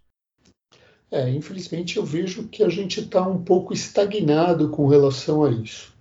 É, 1.10 1.30
infelizmente 1.30 1.96
eu 1.96 2.04
vejo 2.04 2.48
que 2.48 2.64
a 2.64 2.68
gente 2.68 3.00
está 3.00 3.26
um 3.26 3.42
pouco 3.42 3.72
estagnado 3.72 4.68
com 4.70 4.86
relação 4.86 5.44
a 5.44 5.50
isso. 5.50 5.94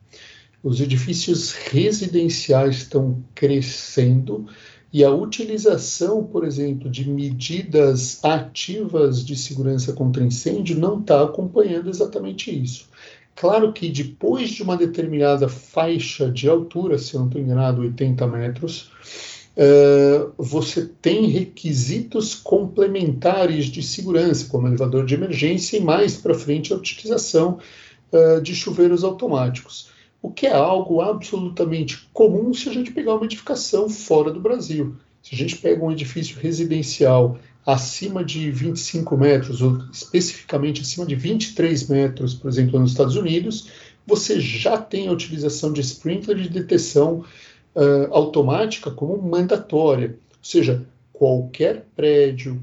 Os 0.64 0.82
edifícios 0.82 1.52
residenciais 1.52 2.78
estão 2.78 3.24
crescendo 3.36 4.50
e 4.96 5.04
a 5.04 5.12
utilização, 5.12 6.24
por 6.24 6.46
exemplo, 6.46 6.90
de 6.90 7.10
medidas 7.10 8.24
ativas 8.24 9.26
de 9.26 9.36
segurança 9.36 9.92
contra 9.92 10.24
incêndio 10.24 10.80
não 10.80 11.02
está 11.02 11.22
acompanhando 11.22 11.90
exatamente 11.90 12.50
isso. 12.50 12.88
Claro 13.36 13.74
que 13.74 13.90
depois 13.90 14.52
de 14.52 14.64
uma 14.64 14.78
determinada 14.78 15.50
faixa 15.50 16.32
de 16.32 16.48
altura, 16.48 16.98
se 16.98 17.14
eu 17.14 17.20
não 17.20 17.28
estou 17.28 17.42
enganado, 17.42 17.82
80 17.82 18.26
metros, 18.26 18.90
uh, 19.58 20.32
você 20.38 20.86
tem 21.02 21.28
requisitos 21.28 22.34
complementares 22.34 23.66
de 23.66 23.84
segurança, 23.84 24.48
como 24.48 24.66
elevador 24.66 25.06
de 25.06 25.14
emergência 25.14 25.76
e 25.76 25.82
mais 25.82 26.16
para 26.16 26.34
frente 26.34 26.72
a 26.72 26.78
utilização 26.78 27.60
uh, 28.14 28.40
de 28.42 28.56
chuveiros 28.56 29.04
automáticos 29.04 29.94
o 30.22 30.32
que 30.32 30.48
é 30.48 30.54
algo 30.54 31.02
absolutamente 31.02 32.08
comum 32.12 32.54
se 32.54 32.70
a 32.70 32.74
gente 32.74 32.92
pegar 32.92 33.16
uma 33.16 33.26
edificação 33.26 33.90
fora 33.90 34.32
do 34.32 34.40
Brasil. 34.40 34.96
Se 35.22 35.34
a 35.34 35.38
gente 35.38 35.58
pega 35.58 35.84
um 35.84 35.92
edifício 35.92 36.40
residencial 36.40 37.38
acima 37.66 38.24
de 38.24 38.52
25 38.52 39.18
metros, 39.18 39.62
ou 39.62 39.80
especificamente 39.92 40.82
acima 40.82 41.06
de 41.06 41.16
23 41.16 41.88
metros, 41.90 42.34
por 42.36 42.48
exemplo, 42.48 42.80
nos 42.80 42.92
Estados 42.92 43.16
Unidos, 43.16 43.70
você 44.06 44.40
já 44.40 44.78
tem 44.78 45.08
a 45.08 45.12
utilização 45.12 45.74
de 45.74 45.82
sprinkler 45.82 46.38
de 46.38 46.50
detecção 46.50 47.24
uh, 47.76 48.14
automática 48.14 48.92
como 48.92 49.18
mandatória. 49.18 50.20
Ou 50.32 50.38
seja, 50.44 50.86
qualquer 51.12 51.86
prédio 51.96 52.62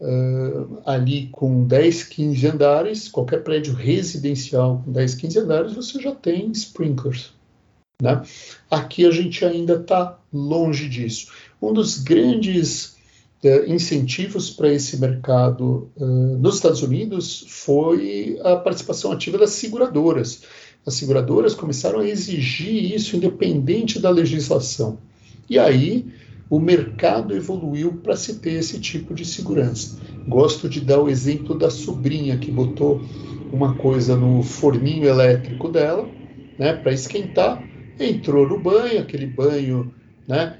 uh, 0.00 0.80
ali 0.84 1.28
com 1.30 1.64
10, 1.66 2.04
15 2.04 2.46
andares, 2.46 3.08
qualquer 3.08 3.42
prédio 3.42 3.74
residencial 3.74 4.82
com 4.84 4.92
10, 4.92 5.14
15 5.14 5.38
andares, 5.38 5.72
você 5.74 6.00
já 6.00 6.12
tem 6.12 6.50
sprinklers. 6.52 7.32
Né? 8.02 8.22
Aqui 8.70 9.06
a 9.06 9.10
gente 9.10 9.44
ainda 9.44 9.74
está 9.74 10.18
longe 10.32 10.88
disso. 10.88 11.30
Um 11.60 11.72
dos 11.72 11.98
grandes 11.98 12.96
uh, 13.44 13.70
incentivos 13.70 14.50
para 14.50 14.72
esse 14.72 14.96
mercado 14.98 15.90
uh, 15.96 16.06
nos 16.38 16.56
Estados 16.56 16.82
Unidos 16.82 17.44
foi 17.48 18.38
a 18.42 18.56
participação 18.56 19.12
ativa 19.12 19.36
das 19.36 19.50
seguradoras. 19.50 20.42
As 20.86 20.94
seguradoras 20.94 21.54
começaram 21.54 22.00
a 22.00 22.08
exigir 22.08 22.94
isso 22.94 23.14
independente 23.16 24.00
da 24.00 24.08
legislação. 24.08 24.98
E 25.48 25.58
aí 25.58 26.06
o 26.50 26.58
mercado 26.58 27.34
evoluiu 27.34 27.98
para 27.98 28.16
se 28.16 28.40
ter 28.40 28.54
esse 28.54 28.80
tipo 28.80 29.14
de 29.14 29.24
segurança. 29.24 29.96
Gosto 30.26 30.68
de 30.68 30.80
dar 30.80 31.00
o 31.00 31.08
exemplo 31.08 31.56
da 31.56 31.70
sobrinha 31.70 32.36
que 32.36 32.50
botou 32.50 33.00
uma 33.52 33.76
coisa 33.76 34.16
no 34.16 34.42
forninho 34.42 35.08
elétrico 35.08 35.68
dela, 35.68 36.08
né, 36.58 36.72
para 36.72 36.92
esquentar, 36.92 37.62
entrou 37.98 38.48
no 38.48 38.58
banho, 38.58 39.00
aquele 39.00 39.26
banho, 39.26 39.94
né, 40.26 40.58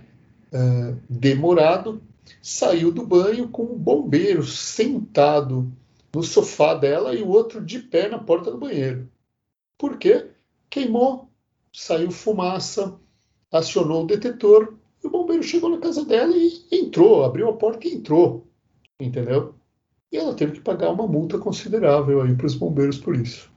uh, 0.52 0.97
demorado, 1.09 2.00
saiu 2.40 2.92
do 2.92 3.04
banho 3.04 3.49
com 3.49 3.64
o 3.64 3.78
bombeiro 3.78 4.44
sentado 4.44 5.70
no 6.14 6.23
sofá 6.23 6.75
dela 6.75 7.14
e 7.14 7.23
o 7.23 7.28
outro 7.28 7.61
de 7.61 7.80
pé 7.80 8.09
na 8.09 8.18
porta 8.18 8.50
do 8.50 8.59
banheiro. 8.59 9.09
Por 9.76 9.99
quê? 9.99 10.28
Queimou, 10.68 11.28
saiu 11.73 12.11
fumaça, 12.12 12.94
acionou 13.50 14.04
o 14.04 14.06
detetor 14.06 14.79
e 15.02 15.07
o 15.07 15.11
bombeiro 15.11 15.42
chegou 15.42 15.71
na 15.71 15.78
casa 15.78 16.04
dela 16.04 16.37
e 16.37 16.66
entrou, 16.71 17.25
abriu 17.25 17.49
a 17.49 17.57
porta 17.57 17.87
e 17.87 17.95
entrou. 17.95 18.47
Entendeu? 18.99 19.54
E 20.12 20.16
ela 20.16 20.35
teve 20.35 20.52
que 20.52 20.61
pagar 20.61 20.90
uma 20.90 21.07
multa 21.07 21.38
considerável 21.38 22.21
aí 22.21 22.35
para 22.35 22.47
os 22.47 22.54
bombeiros 22.54 22.99
por 22.99 23.14
isso. 23.14 23.50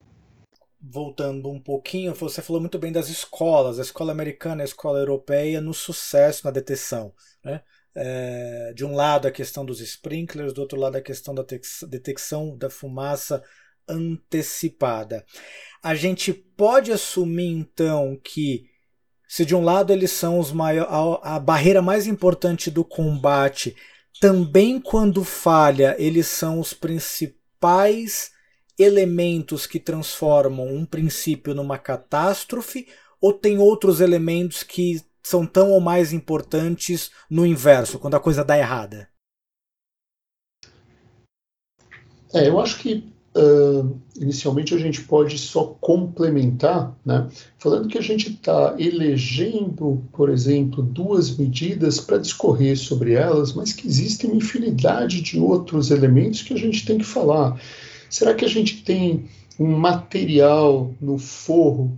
Voltando 0.79 1.49
um 1.49 1.59
pouquinho, 1.59 2.13
você 2.13 2.41
falou 2.41 2.61
muito 2.61 2.77
bem 2.77 2.91
das 2.91 3.09
escolas, 3.09 3.79
a 3.79 3.81
escola 3.81 4.11
americana 4.11 4.61
e 4.61 4.63
a 4.63 4.65
escola 4.65 4.99
europeia 4.99 5.59
no 5.59 5.73
sucesso 5.73 6.45
na 6.45 6.51
detecção. 6.51 7.13
Né? 7.43 7.61
É, 7.95 8.73
de 8.75 8.85
um 8.85 8.93
lado 8.93 9.27
a 9.27 9.31
questão 9.31 9.65
dos 9.65 9.81
sprinklers, 9.81 10.53
do 10.53 10.61
outro 10.61 10.79
lado 10.79 10.95
a 10.95 11.01
questão 11.01 11.33
da 11.33 11.43
detecção 11.87 12.55
da 12.57 12.69
fumaça 12.69 13.43
antecipada. 13.87 15.25
A 15.81 15.95
gente 15.95 16.33
pode 16.33 16.91
assumir 16.91 17.47
então 17.47 18.19
que 18.23 18.69
se 19.33 19.43
de 19.43 19.55
um 19.55 19.63
lado 19.63 19.91
eles 19.91 20.11
são 20.11 20.39
maior, 20.53 21.19
a, 21.23 21.37
a 21.37 21.39
barreira 21.39 21.81
mais 21.81 22.05
importante 22.05 22.69
do 22.69 22.85
combate, 22.85 23.75
também 24.21 24.79
quando 24.79 25.23
falha, 25.23 25.95
eles 25.97 26.27
são 26.27 26.59
os 26.59 26.71
principais 26.71 28.29
elementos 28.77 29.65
que 29.65 29.79
transformam 29.79 30.67
um 30.67 30.85
princípio 30.85 31.55
numa 31.55 31.79
catástrofe, 31.79 32.87
ou 33.19 33.33
tem 33.33 33.57
outros 33.57 34.01
elementos 34.01 34.61
que 34.61 35.03
são 35.23 35.47
tão 35.47 35.71
ou 35.71 35.81
mais 35.81 36.13
importantes 36.13 37.09
no 37.27 37.43
inverso, 37.43 37.97
quando 37.97 38.13
a 38.13 38.19
coisa 38.19 38.43
dá 38.43 38.55
errada? 38.55 39.09
É, 42.35 42.49
eu 42.49 42.59
acho 42.59 42.77
que 42.77 43.11
uh, 43.35 43.99
inicialmente 44.15 44.73
a 44.73 44.77
gente 44.77 45.01
pode 45.03 45.37
só 45.37 45.75
complementar, 45.79 46.95
né, 47.05 47.27
falando 47.57 47.87
que 47.87 47.97
a 47.97 48.01
gente 48.01 48.31
está 48.31 48.75
elegendo, 48.77 50.03
por 50.11 50.29
exemplo, 50.29 50.83
duas 50.83 51.35
medidas 51.35 51.99
para 51.99 52.17
discorrer 52.17 52.77
sobre 52.77 53.13
elas, 53.13 53.53
mas 53.53 53.73
que 53.73 53.87
existem 53.87 54.29
uma 54.29 54.37
infinidade 54.37 55.21
de 55.21 55.39
outros 55.39 55.91
elementos 55.91 56.41
que 56.41 56.53
a 56.53 56.57
gente 56.57 56.85
tem 56.85 56.97
que 56.97 57.05
falar. 57.05 57.59
Será 58.09 58.33
que 58.33 58.45
a 58.45 58.49
gente 58.49 58.83
tem 58.83 59.25
um 59.59 59.75
material 59.77 60.93
no 61.01 61.17
forro 61.17 61.97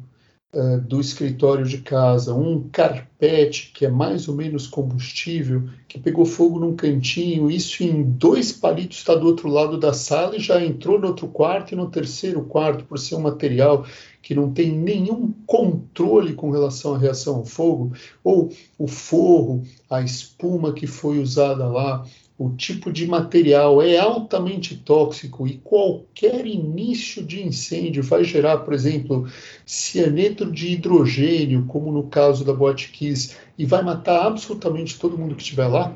uh, 0.56 0.80
do 0.80 1.00
escritório 1.00 1.66
de 1.66 1.80
casa, 1.80 2.34
um 2.34 2.68
carpete 2.70 3.72
que 3.74 3.86
é 3.86 3.90
mais 3.90 4.28
ou 4.28 4.36
menos 4.36 4.66
combustível, 4.66 5.70
que 5.88 6.00
pegou 6.00 6.26
fogo 6.26 6.60
num 6.60 6.76
cantinho, 6.76 7.52
isso 7.52 7.84
em 7.84 8.04
dois 8.04 8.52
palitos 8.52 8.98
está 8.98 9.14
do 9.14 9.28
outro 9.28 9.50
lado 9.50 9.78
da 9.78 9.94
sala 9.94 10.38
e 10.38 10.40
já 10.40 10.64
entrou 10.64 11.00
no 11.00 11.08
outro 11.08 11.28
quarto 11.28 11.74
e 11.74 11.76
no 11.76 11.90
terceiro 11.90 12.44
quarto, 12.44 12.86
por 12.86 12.98
ser 12.98 13.16
um 13.16 13.22
material 13.22 13.86
que 14.22 14.34
não 14.34 14.52
tem 14.52 14.72
nenhum 14.72 15.32
controle 15.46 16.34
com 16.34 16.50
relação 16.50 16.96
à 16.96 16.98
reação 16.98 17.36
ao 17.36 17.46
fogo, 17.46 17.94
ou 18.24 18.52
o 18.78 18.88
forro, 18.88 19.62
a 19.88 20.02
espuma 20.02 20.74
que 20.74 20.88
foi 20.88 21.20
usada 21.20 21.68
lá, 21.68 22.04
o 22.38 22.50
tipo 22.50 22.92
de 22.92 23.08
material 23.08 23.82
é 23.82 23.98
altamente 23.98 24.76
tóxico 24.76 25.48
e 25.48 25.58
qualquer 25.58 26.46
início 26.46 27.24
de 27.24 27.42
incêndio 27.42 28.04
vai 28.04 28.26
gerar, 28.26 28.58
por 28.58 28.74
exemplo, 28.74 29.26
cianeto 29.66 30.52
de 30.52 30.74
hidrogênio, 30.74 31.66
como 31.66 31.92
no 31.92 32.04
caso 32.04 32.44
da 32.44 32.54
Boate 32.54 32.90
Kiss, 32.90 33.36
e 33.58 33.66
vai 33.66 33.82
matar 33.82 34.26
absolutamente 34.26 35.00
todo 35.00 35.18
mundo 35.18 35.36
que 35.36 35.44
estiver 35.44 35.68
lá. 35.68 35.96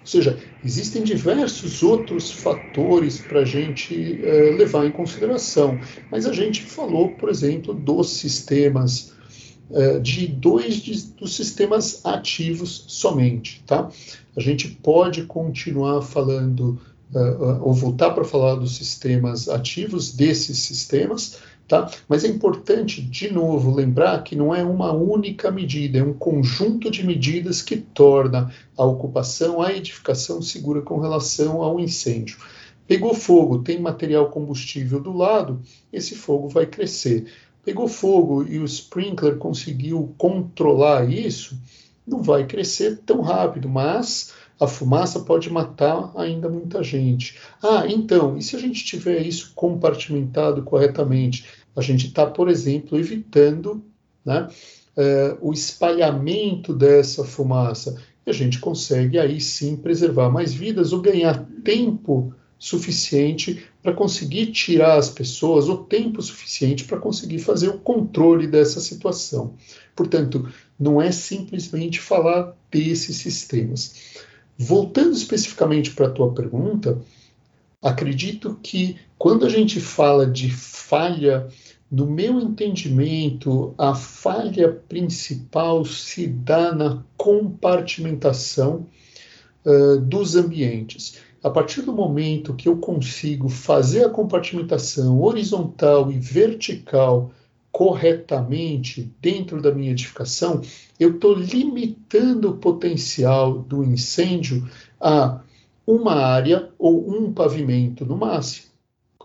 Ou 0.00 0.06
seja, 0.06 0.38
existem 0.64 1.02
diversos 1.02 1.82
outros 1.82 2.30
fatores 2.30 3.18
para 3.18 3.40
a 3.40 3.44
gente 3.44 4.20
é, 4.24 4.54
levar 4.56 4.86
em 4.86 4.92
consideração, 4.92 5.78
mas 6.10 6.26
a 6.26 6.32
gente 6.32 6.62
falou, 6.62 7.10
por 7.10 7.28
exemplo, 7.28 7.72
dos 7.72 8.10
sistemas 8.10 9.15
é, 9.70 9.98
de 9.98 10.28
dois 10.28 10.76
de, 10.76 11.06
dos 11.12 11.34
sistemas 11.34 12.04
ativos 12.04 12.84
somente, 12.86 13.62
tá? 13.66 13.90
A 14.36 14.40
gente 14.40 14.68
pode 14.68 15.24
continuar 15.24 16.02
falando 16.02 16.78
uh, 17.12 17.62
ou 17.62 17.72
voltar 17.72 18.12
para 18.12 18.24
falar 18.24 18.54
dos 18.54 18.76
sistemas 18.76 19.48
ativos 19.48 20.12
desses 20.12 20.60
sistemas, 20.60 21.38
tá? 21.66 21.90
Mas 22.08 22.24
é 22.24 22.28
importante 22.28 23.02
de 23.02 23.32
novo 23.32 23.74
lembrar 23.74 24.22
que 24.22 24.36
não 24.36 24.54
é 24.54 24.62
uma 24.62 24.92
única 24.92 25.50
medida, 25.50 25.98
é 25.98 26.02
um 26.02 26.12
conjunto 26.12 26.90
de 26.90 27.04
medidas 27.04 27.60
que 27.60 27.76
torna 27.76 28.52
a 28.76 28.84
ocupação, 28.84 29.60
a 29.60 29.72
edificação 29.72 30.40
segura 30.40 30.80
com 30.80 31.00
relação 31.00 31.62
ao 31.62 31.80
incêndio. 31.80 32.38
Pegou 32.86 33.14
fogo, 33.14 33.64
tem 33.64 33.80
material 33.80 34.30
combustível 34.30 35.00
do 35.00 35.12
lado, 35.12 35.60
esse 35.92 36.14
fogo 36.14 36.48
vai 36.48 36.66
crescer 36.66 37.26
pegou 37.66 37.88
fogo 37.88 38.44
e 38.44 38.60
o 38.60 38.64
sprinkler 38.64 39.38
conseguiu 39.38 40.14
controlar 40.16 41.10
isso, 41.10 41.58
não 42.06 42.22
vai 42.22 42.46
crescer 42.46 43.00
tão 43.04 43.20
rápido, 43.20 43.68
mas 43.68 44.32
a 44.60 44.68
fumaça 44.68 45.18
pode 45.18 45.50
matar 45.50 46.12
ainda 46.14 46.48
muita 46.48 46.80
gente. 46.84 47.36
Ah, 47.60 47.84
então, 47.88 48.38
e 48.38 48.42
se 48.42 48.54
a 48.54 48.58
gente 48.60 48.84
tiver 48.84 49.20
isso 49.26 49.50
compartimentado 49.52 50.62
corretamente? 50.62 51.44
A 51.74 51.82
gente 51.82 52.06
está, 52.06 52.24
por 52.24 52.48
exemplo, 52.48 52.96
evitando 52.96 53.84
né, 54.24 54.46
uh, 54.96 55.36
o 55.40 55.52
espalhamento 55.52 56.72
dessa 56.72 57.24
fumaça. 57.24 58.00
E 58.24 58.30
a 58.30 58.32
gente 58.32 58.60
consegue 58.60 59.18
aí 59.18 59.40
sim 59.40 59.76
preservar 59.76 60.30
mais 60.30 60.54
vidas 60.54 60.92
ou 60.92 61.00
ganhar 61.00 61.44
tempo 61.64 62.32
suficiente 62.58 63.64
para 63.82 63.92
conseguir 63.92 64.46
tirar 64.46 64.98
as 64.98 65.10
pessoas, 65.10 65.68
o 65.68 65.78
tempo 65.78 66.22
suficiente 66.22 66.84
para 66.84 66.98
conseguir 66.98 67.38
fazer 67.38 67.68
o 67.68 67.78
controle 67.78 68.46
dessa 68.46 68.80
situação. 68.80 69.54
Portanto, 69.94 70.48
não 70.78 71.00
é 71.00 71.12
simplesmente 71.12 72.00
falar 72.00 72.56
desses 72.70 73.16
sistemas. 73.16 74.24
Voltando 74.58 75.14
especificamente 75.14 75.90
para 75.90 76.06
a 76.06 76.10
tua 76.10 76.32
pergunta, 76.32 76.98
acredito 77.82 78.58
que 78.62 78.96
quando 79.18 79.44
a 79.44 79.50
gente 79.50 79.80
fala 79.80 80.26
de 80.26 80.50
falha, 80.50 81.46
no 81.90 82.06
meu 82.06 82.40
entendimento, 82.40 83.74
a 83.78 83.94
falha 83.94 84.72
principal 84.72 85.84
se 85.84 86.26
dá 86.26 86.74
na 86.74 87.02
compartimentação 87.16 88.86
uh, 89.64 90.00
dos 90.00 90.36
ambientes 90.36 91.18
a 91.46 91.50
partir 91.50 91.82
do 91.82 91.92
momento 91.92 92.54
que 92.54 92.68
eu 92.68 92.76
consigo 92.76 93.48
fazer 93.48 94.04
a 94.04 94.10
compartimentação 94.10 95.22
horizontal 95.22 96.10
e 96.10 96.18
vertical 96.18 97.30
corretamente 97.70 99.14
dentro 99.22 99.62
da 99.62 99.72
minha 99.72 99.92
edificação, 99.92 100.60
eu 100.98 101.14
estou 101.14 101.34
limitando 101.34 102.50
o 102.50 102.56
potencial 102.56 103.60
do 103.60 103.84
incêndio 103.84 104.68
a 105.00 105.40
uma 105.86 106.16
área 106.16 106.68
ou 106.76 107.16
um 107.16 107.32
pavimento 107.32 108.04
no 108.04 108.16
máximo. 108.16 108.66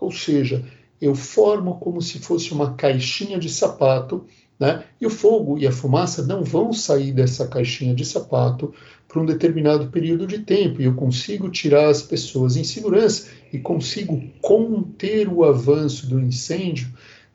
Ou 0.00 0.12
seja, 0.12 0.64
eu 1.02 1.16
formo 1.16 1.80
como 1.80 2.00
se 2.00 2.20
fosse 2.20 2.52
uma 2.52 2.74
caixinha 2.74 3.36
de 3.36 3.48
sapato, 3.48 4.24
né? 4.58 4.84
e 5.00 5.04
o 5.04 5.10
fogo 5.10 5.58
e 5.58 5.66
a 5.66 5.72
fumaça 5.72 6.24
não 6.24 6.44
vão 6.44 6.72
sair 6.72 7.12
dessa 7.12 7.48
caixinha 7.48 7.92
de 7.92 8.04
sapato 8.04 8.72
por 9.08 9.20
um 9.20 9.26
determinado 9.26 9.88
período 9.88 10.28
de 10.28 10.38
tempo 10.38 10.80
e 10.80 10.84
eu 10.84 10.94
consigo 10.94 11.50
tirar 11.50 11.88
as 11.88 12.02
pessoas 12.02 12.56
em 12.56 12.62
segurança 12.62 13.26
e 13.52 13.58
consigo 13.58 14.22
conter 14.40 15.28
o 15.28 15.44
avanço 15.44 16.06
do 16.06 16.20
incêndio 16.20 16.88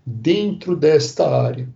dentro 0.06 0.74
desta 0.74 1.30
área. 1.30 1.68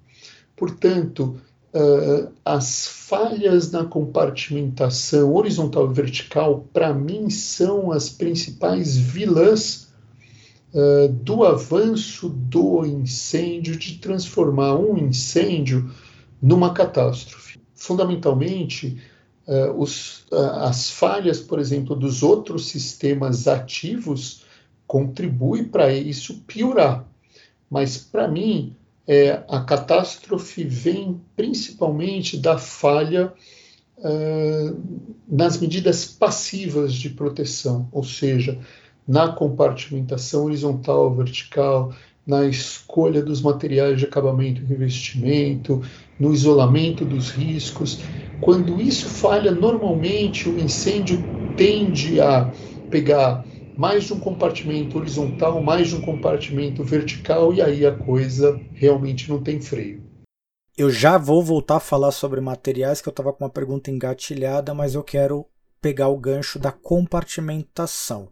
Portanto, 0.56 1.42
uh, 1.74 2.32
as 2.46 2.88
falhas 2.88 3.70
na 3.70 3.84
compartimentação 3.84 5.36
horizontal 5.36 5.92
e 5.92 5.94
vertical, 5.94 6.66
para 6.72 6.94
mim, 6.94 7.30
são 7.30 7.92
as 7.92 8.10
principais 8.10 8.96
vilãs 8.96 9.91
uh, 10.74 11.08
do 11.10 11.44
avanço 11.44 12.30
do 12.30 12.86
incêndio, 12.86 13.78
de 13.78 13.98
transformar 13.98 14.76
um 14.76 14.98
incêndio 14.98 15.90
numa 16.42 16.74
catástrofe. 16.74 17.60
Fundamentalmente, 17.74 19.02
uh, 19.48 19.72
os, 19.78 20.26
uh, 20.32 20.36
as 20.62 20.90
falhas, 20.90 21.40
por 21.40 21.60
exemplo, 21.60 21.96
dos 21.96 22.24
outros 22.24 22.68
sistemas 22.68 23.48
ativos 23.48 24.44
contribuem 24.88 25.64
para 25.64 25.94
isso 25.94 26.42
piorar. 26.48 27.08
Mas, 27.70 27.98
para 27.98 28.28
mim, 28.28 28.76
é, 29.08 29.44
a 29.48 29.62
catástrofe 29.62 30.64
vem 30.64 31.22
principalmente 31.36 32.38
da 32.38 32.58
falha 32.58 33.34
nas 35.28 35.60
medidas 35.60 36.06
passivas 36.06 36.92
de 36.92 37.12
proteção, 37.12 37.88
ou 37.92 38.04
seja, 38.04 38.60
na 39.08 39.32
compartimentação 39.32 40.46
horizontal, 40.46 41.14
vertical, 41.14 41.94
na 42.26 42.46
escolha 42.46 43.22
dos 43.22 43.42
materiais 43.42 44.00
de 44.00 44.06
acabamento 44.06 44.62
e 44.62 44.66
revestimento, 44.66 45.82
no 46.20 46.34
isolamento 46.34 47.04
dos 47.04 47.32
riscos. 47.32 48.00
Quando 48.40 48.80
isso 48.80 49.10
falha, 49.10 49.52
normalmente 49.52 50.48
o 50.48 50.60
incêndio 50.60 51.24
tende 51.58 52.22
a 52.22 52.52
pegar 52.90 53.44
mais 53.76 54.04
de 54.04 54.14
um 54.14 54.20
compartimento 54.20 54.98
horizontal, 54.98 55.62
mais 55.62 55.90
de 55.90 55.96
um 55.96 56.02
compartimento 56.02 56.84
vertical, 56.84 57.54
e 57.54 57.62
aí 57.62 57.86
a 57.86 57.96
coisa 57.96 58.60
realmente 58.74 59.30
não 59.30 59.42
tem 59.42 59.60
freio. 59.60 60.04
Eu 60.78 60.90
já 60.90 61.18
vou 61.18 61.44
voltar 61.44 61.78
a 61.78 61.82
falar 61.82 62.12
sobre 62.12 62.40
materiais, 62.40 63.02
que 63.02 63.08
eu 63.08 63.12
estava 63.12 63.34
com 63.34 63.44
uma 63.44 63.50
pergunta 63.50 63.90
engatilhada, 63.90 64.74
mas 64.74 64.96
eu 64.96 65.04
quero 65.04 65.46
pegar 65.82 66.10
o 66.10 66.18
gancho 66.18 66.60
da 66.60 66.72
compartimentação 66.72 68.30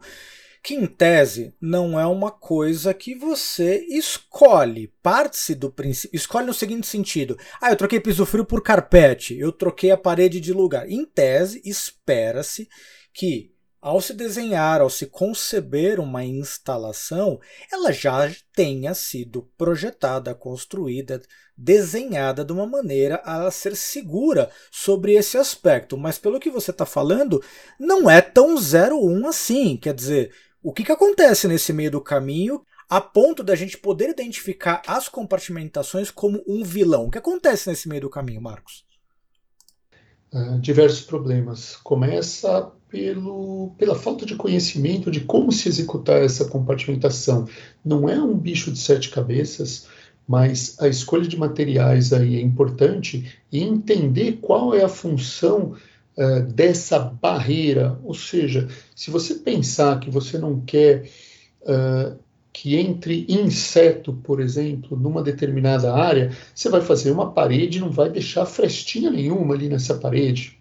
que 0.63 0.76
em 0.76 0.86
tese 0.86 1.54
não 1.60 2.00
é 2.00 2.06
uma 2.06 2.32
coisa 2.32 2.93
que 2.93 3.15
você 3.15 3.86
escolhe. 3.89 4.93
Parte-se 5.02 5.56
do 5.56 5.72
princípio. 5.72 6.15
Escolhe 6.15 6.48
no 6.48 6.54
seguinte 6.54 6.88
sentido: 6.88 7.38
ah, 7.62 7.72
eu 7.72 7.76
troquei 7.76 8.00
piso 8.00 8.26
frio 8.26 8.45
por 8.45 8.62
carpete, 8.62 9.38
eu 9.38 9.52
troquei 9.52 9.91
a 9.91 9.98
parede 9.98 10.39
de 10.39 10.54
lugar. 10.54 10.89
Em 10.89 11.06
tese, 11.06 11.62
espera-se 11.65 12.67
que 13.13 13.54
ao 13.82 14.02
se 14.02 14.13
desenhar, 14.13 14.82
ao 14.82 14.89
se 14.89 15.06
conceber 15.06 16.02
uma 16.02 16.26
instalação, 16.26 17.39
ela 17.72 17.93
já 17.93 18.30
tenha 18.54 18.93
sido 18.93 19.50
projetada, 19.58 20.36
construída, 20.36 21.22
desenhada 21.56 22.43
de 22.43 22.52
uma 22.52 22.67
maneira 22.67 23.22
a 23.24 23.50
ser 23.50 23.78
segura 23.78 24.50
sobre 24.69 25.13
esse 25.13 25.38
aspecto. 25.38 25.98
Mas 25.98 26.17
pelo 26.17 26.41
que 26.41 26.50
você 26.50 26.72
está 26.72 26.86
falando, 26.86 27.41
não 27.80 28.10
é 28.10 28.19
tão 28.19 28.56
01 28.56 29.28
assim. 29.28 29.78
Quer 29.78 29.93
dizer, 29.93 30.34
o 30.62 30.74
que, 30.74 30.84
que 30.84 30.91
acontece 30.91 31.48
nesse 31.48 31.72
meio 31.72 31.91
do 31.91 32.02
caminho 32.02 32.62
a 32.89 33.00
ponto 33.00 33.43
da 33.43 33.56
gente 33.56 33.78
poder 33.78 34.10
identificar 34.10 34.82
as 34.88 35.08
compartimentações 35.08 36.12
como 36.12 36.43
um 36.48 36.63
vilão? 36.63 37.06
O 37.06 37.12
que 37.12 37.17
acontece 37.17 37.69
nesse 37.69 37.88
meio 37.88 38.02
do 38.02 38.10
caminho, 38.10 38.41
Marcos? 38.41 38.84
Uh, 40.34 40.60
diversos 40.60 41.02
problemas. 41.02 41.76
Começa 41.78 42.72
pelo, 42.89 43.74
pela 43.78 43.95
falta 43.95 44.26
de 44.26 44.36
conhecimento 44.36 45.10
de 45.10 45.22
como 45.22 45.52
se 45.52 45.69
executar 45.69 46.22
essa 46.22 46.45
compartimentação. 46.45 47.48
Não 47.86 48.10
é 48.10 48.19
um 48.22 48.38
bicho 48.38 48.72
de 48.72 48.80
sete 48.80 49.10
cabeças, 49.10 49.88
mas 50.28 50.76
a 50.80 50.88
escolha 50.88 51.28
de 51.28 51.38
materiais 51.38 52.12
aí 52.12 52.36
é 52.36 52.41
importante 52.41 53.36
e 53.52 53.63
entender 53.63 54.39
qual 54.41 54.76
é 54.76 54.84
a 54.84 54.89
função 54.89 55.76
uh, 56.19 56.41
dessa 56.41 56.99
barreira. 56.99 57.97
Ou 58.03 58.13
seja, 58.13 58.67
se 58.93 59.10
você 59.10 59.36
pensar 59.36 59.99
que 59.99 60.10
você 60.10 60.38
não 60.38 60.60
quer 60.60 61.10
uh, 61.62 62.19
que 62.51 62.75
entre 62.75 63.25
inseto, 63.29 64.12
por 64.12 64.41
exemplo, 64.41 64.97
numa 64.97 65.23
determinada 65.23 65.93
área, 65.93 66.36
você 66.53 66.67
vai 66.69 66.82
fazer 66.82 67.12
uma 67.12 67.32
parede 67.32 67.77
e 67.77 67.82
não 67.82 67.91
vai 67.91 68.10
deixar 68.10 68.45
frestinha 68.45 69.10
nenhuma 69.10 69.53
ali 69.53 69.69
nessa 69.69 69.95
parede. 69.95 70.60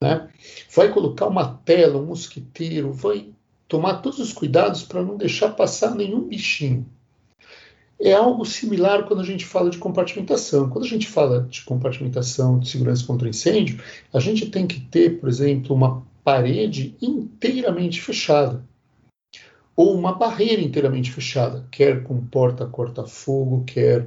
Né? 0.00 0.28
Vai 0.74 0.90
colocar 0.92 1.26
uma 1.26 1.46
tela, 1.46 2.00
um 2.00 2.06
mosquiteiro, 2.06 2.92
vai 2.92 3.28
tomar 3.68 3.98
todos 3.98 4.18
os 4.18 4.32
cuidados 4.32 4.82
para 4.82 5.02
não 5.02 5.16
deixar 5.16 5.50
passar 5.50 5.94
nenhum 5.94 6.26
bichinho. 6.26 6.86
É 8.04 8.14
algo 8.14 8.44
similar 8.44 9.04
quando 9.04 9.20
a 9.20 9.24
gente 9.24 9.46
fala 9.46 9.70
de 9.70 9.78
compartimentação. 9.78 10.68
Quando 10.68 10.84
a 10.84 10.88
gente 10.88 11.06
fala 11.06 11.46
de 11.48 11.62
compartimentação 11.62 12.58
de 12.58 12.68
segurança 12.68 13.06
contra 13.06 13.28
incêndio, 13.28 13.80
a 14.12 14.18
gente 14.18 14.46
tem 14.46 14.66
que 14.66 14.80
ter, 14.80 15.20
por 15.20 15.28
exemplo, 15.28 15.76
uma 15.76 16.02
parede 16.24 16.96
inteiramente 17.00 18.02
fechada 18.02 18.64
ou 19.74 19.94
uma 19.94 20.12
barreira 20.12 20.60
inteiramente 20.60 21.10
fechada, 21.10 21.66
quer 21.70 22.02
com 22.02 22.20
porta 22.26 22.66
corta-fogo, 22.66 23.64
quer 23.64 24.06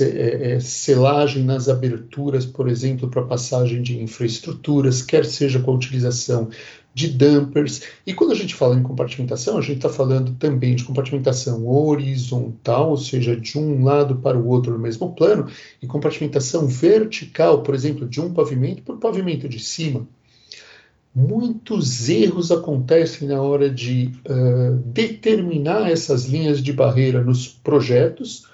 é, 0.00 0.54
é, 0.54 0.60
selagem 0.60 1.44
nas 1.44 1.68
aberturas, 1.68 2.44
por 2.44 2.68
exemplo, 2.68 3.08
para 3.08 3.22
passagem 3.22 3.80
de 3.80 4.00
infraestruturas, 4.02 5.02
quer 5.02 5.24
seja 5.24 5.60
com 5.60 5.70
a 5.70 5.74
utilização 5.74 6.50
de 6.94 7.08
dampers. 7.08 7.82
E 8.06 8.14
quando 8.14 8.30
a 8.30 8.36
gente 8.36 8.54
fala 8.54 8.76
em 8.76 8.82
compartimentação, 8.82 9.58
a 9.58 9.60
gente 9.60 9.76
está 9.76 9.88
falando 9.88 10.32
também 10.38 10.76
de 10.76 10.84
compartimentação 10.84 11.66
horizontal, 11.68 12.90
ou 12.90 12.96
seja, 12.96 13.36
de 13.36 13.58
um 13.58 13.82
lado 13.82 14.16
para 14.16 14.38
o 14.38 14.46
outro 14.46 14.72
no 14.72 14.78
mesmo 14.78 15.12
plano, 15.12 15.48
e 15.82 15.86
compartimentação 15.88 16.68
vertical, 16.68 17.62
por 17.62 17.74
exemplo, 17.74 18.08
de 18.08 18.20
um 18.20 18.32
pavimento 18.32 18.82
para 18.82 18.94
o 18.94 18.98
pavimento 18.98 19.48
de 19.48 19.58
cima. 19.58 20.06
Muitos 21.12 22.08
erros 22.08 22.50
acontecem 22.50 23.28
na 23.28 23.40
hora 23.40 23.68
de 23.68 24.12
uh, 24.28 24.76
determinar 24.86 25.90
essas 25.90 26.26
linhas 26.26 26.62
de 26.62 26.72
barreira 26.72 27.22
nos 27.22 27.46
projetos, 27.48 28.46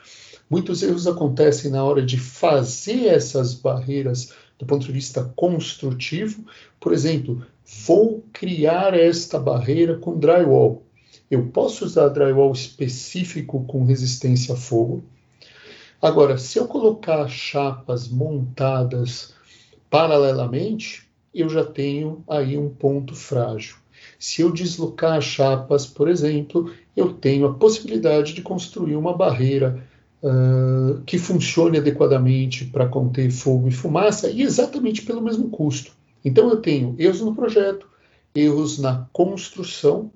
muitos 0.48 0.82
erros 0.82 1.06
acontecem 1.06 1.70
na 1.70 1.82
hora 1.84 2.02
de 2.04 2.18
fazer 2.18 3.06
essas 3.06 3.54
barreiras 3.54 4.32
do 4.58 4.66
ponto 4.66 4.84
de 4.84 4.92
vista 4.92 5.32
construtivo. 5.34 6.44
Por 6.78 6.92
exemplo, 6.92 7.42
vou 7.86 8.24
criar 8.32 8.94
esta 8.94 9.38
barreira 9.38 9.96
com 9.96 10.18
drywall. 10.18 10.82
Eu 11.30 11.46
posso 11.46 11.84
usar 11.84 12.08
drywall 12.08 12.52
específico 12.52 13.64
com 13.64 13.84
resistência 13.84 14.54
a 14.54 14.56
fogo. 14.56 15.04
Agora, 16.02 16.36
se 16.36 16.58
eu 16.58 16.66
colocar 16.66 17.28
chapas 17.28 18.08
montadas 18.08 19.34
paralelamente, 19.88 21.08
eu 21.32 21.48
já 21.48 21.64
tenho 21.64 22.24
aí 22.28 22.58
um 22.58 22.68
ponto 22.68 23.14
frágil. 23.14 23.76
Se 24.18 24.42
eu 24.42 24.50
deslocar 24.50 25.18
as 25.18 25.24
chapas, 25.24 25.86
por 25.86 26.08
exemplo, 26.08 26.72
eu 26.96 27.12
tenho 27.12 27.46
a 27.46 27.54
possibilidade 27.54 28.32
de 28.32 28.42
construir 28.42 28.96
uma 28.96 29.16
barreira 29.16 29.86
uh, 30.22 31.00
que 31.02 31.18
funcione 31.18 31.78
adequadamente 31.78 32.64
para 32.64 32.88
conter 32.88 33.30
fogo 33.30 33.68
e 33.68 33.72
fumaça 33.72 34.30
e 34.30 34.42
exatamente 34.42 35.02
pelo 35.02 35.22
mesmo 35.22 35.50
custo. 35.50 35.99
Então 36.24 36.50
eu 36.50 36.56
tenho 36.56 36.94
erros 36.98 37.20
no 37.20 37.34
projeto, 37.34 37.86
erros 38.34 38.78
na 38.78 39.08
construção, 39.12 40.10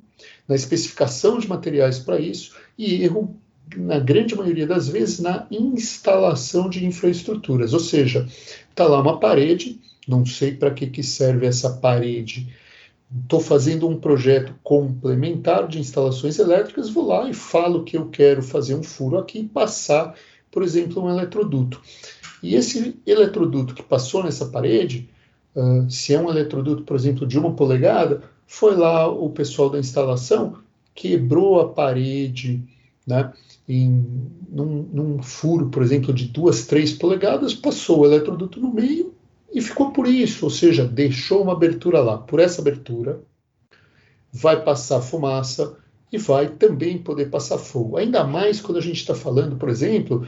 na 0.46 0.54
especificação 0.54 1.38
de 1.38 1.48
materiais 1.48 1.98
para 1.98 2.20
isso 2.20 2.54
e 2.78 3.02
erro 3.02 3.36
na 3.76 3.98
grande 3.98 4.34
maioria 4.34 4.66
das 4.66 4.88
vezes 4.88 5.20
na 5.20 5.46
instalação 5.50 6.68
de 6.68 6.84
infraestruturas, 6.84 7.72
ou 7.72 7.80
seja, 7.80 8.28
está 8.70 8.86
lá 8.86 9.00
uma 9.00 9.18
parede, 9.18 9.80
não 10.06 10.24
sei 10.24 10.54
para 10.54 10.70
que, 10.70 10.86
que 10.86 11.02
serve 11.02 11.46
essa 11.46 11.70
parede. 11.70 12.48
Estou 13.22 13.40
fazendo 13.40 13.88
um 13.88 13.98
projeto 13.98 14.54
complementar 14.62 15.66
de 15.68 15.78
instalações 15.78 16.38
elétricas, 16.38 16.90
vou 16.90 17.06
lá 17.06 17.28
e 17.28 17.34
falo 17.34 17.84
que 17.84 17.96
eu 17.96 18.08
quero 18.08 18.42
fazer 18.42 18.74
um 18.74 18.82
furo 18.82 19.18
aqui 19.18 19.40
e 19.40 19.48
passar, 19.48 20.14
por 20.50 20.62
exemplo, 20.62 21.02
um 21.02 21.10
eletroduto. 21.10 21.80
E 22.42 22.54
esse 22.54 22.96
eletroduto 23.06 23.74
que 23.74 23.82
passou 23.82 24.22
nessa 24.22 24.46
parede, 24.46 25.08
uh, 25.54 25.90
se 25.90 26.14
é 26.14 26.20
um 26.20 26.30
eletroduto, 26.30 26.82
por 26.82 26.96
exemplo, 26.96 27.26
de 27.26 27.38
uma 27.38 27.52
polegada, 27.52 28.22
foi 28.46 28.76
lá 28.76 29.08
o 29.08 29.30
pessoal 29.30 29.70
da 29.70 29.78
instalação, 29.78 30.58
quebrou 30.94 31.60
a 31.60 31.68
parede, 31.68 32.62
né? 33.06 33.32
Em, 33.68 34.04
num, 34.50 34.88
num 34.92 35.22
furo, 35.22 35.70
por 35.70 35.82
exemplo, 35.82 36.12
de 36.12 36.26
duas, 36.26 36.66
três 36.66 36.92
polegadas, 36.92 37.54
passou 37.54 38.00
o 38.00 38.04
eletroduto 38.04 38.60
no 38.60 38.72
meio 38.72 39.14
e 39.52 39.60
ficou 39.60 39.90
por 39.90 40.06
isso, 40.06 40.44
ou 40.44 40.50
seja, 40.50 40.84
deixou 40.84 41.42
uma 41.42 41.52
abertura 41.52 42.00
lá. 42.00 42.18
Por 42.18 42.40
essa 42.40 42.60
abertura 42.60 43.22
vai 44.32 44.62
passar 44.62 45.00
fumaça 45.00 45.78
e 46.12 46.18
vai 46.18 46.48
também 46.48 46.98
poder 46.98 47.30
passar 47.30 47.58
fogo. 47.58 47.96
Ainda 47.96 48.24
mais 48.24 48.60
quando 48.60 48.78
a 48.78 48.82
gente 48.82 48.96
está 48.96 49.14
falando, 49.14 49.56
por 49.56 49.68
exemplo, 49.68 50.26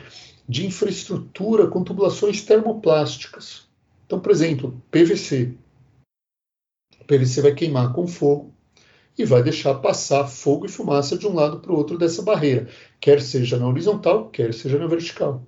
de 0.48 0.66
infraestrutura 0.66 1.66
com 1.66 1.82
tubulações 1.82 2.42
termoplásticas. 2.42 3.65
Então, 4.06 4.20
por 4.20 4.30
exemplo, 4.30 4.80
PVC. 4.90 5.54
O 7.00 7.04
PVC 7.04 7.42
vai 7.42 7.54
queimar 7.54 7.92
com 7.92 8.06
fogo 8.06 8.54
e 9.18 9.24
vai 9.24 9.42
deixar 9.42 9.74
passar 9.76 10.26
fogo 10.28 10.66
e 10.66 10.68
fumaça 10.68 11.18
de 11.18 11.26
um 11.26 11.34
lado 11.34 11.60
para 11.60 11.72
o 11.72 11.76
outro 11.76 11.98
dessa 11.98 12.22
barreira, 12.22 12.68
quer 13.00 13.20
seja 13.20 13.58
na 13.58 13.66
horizontal, 13.66 14.30
quer 14.30 14.52
seja 14.54 14.78
na 14.78 14.86
vertical. 14.86 15.44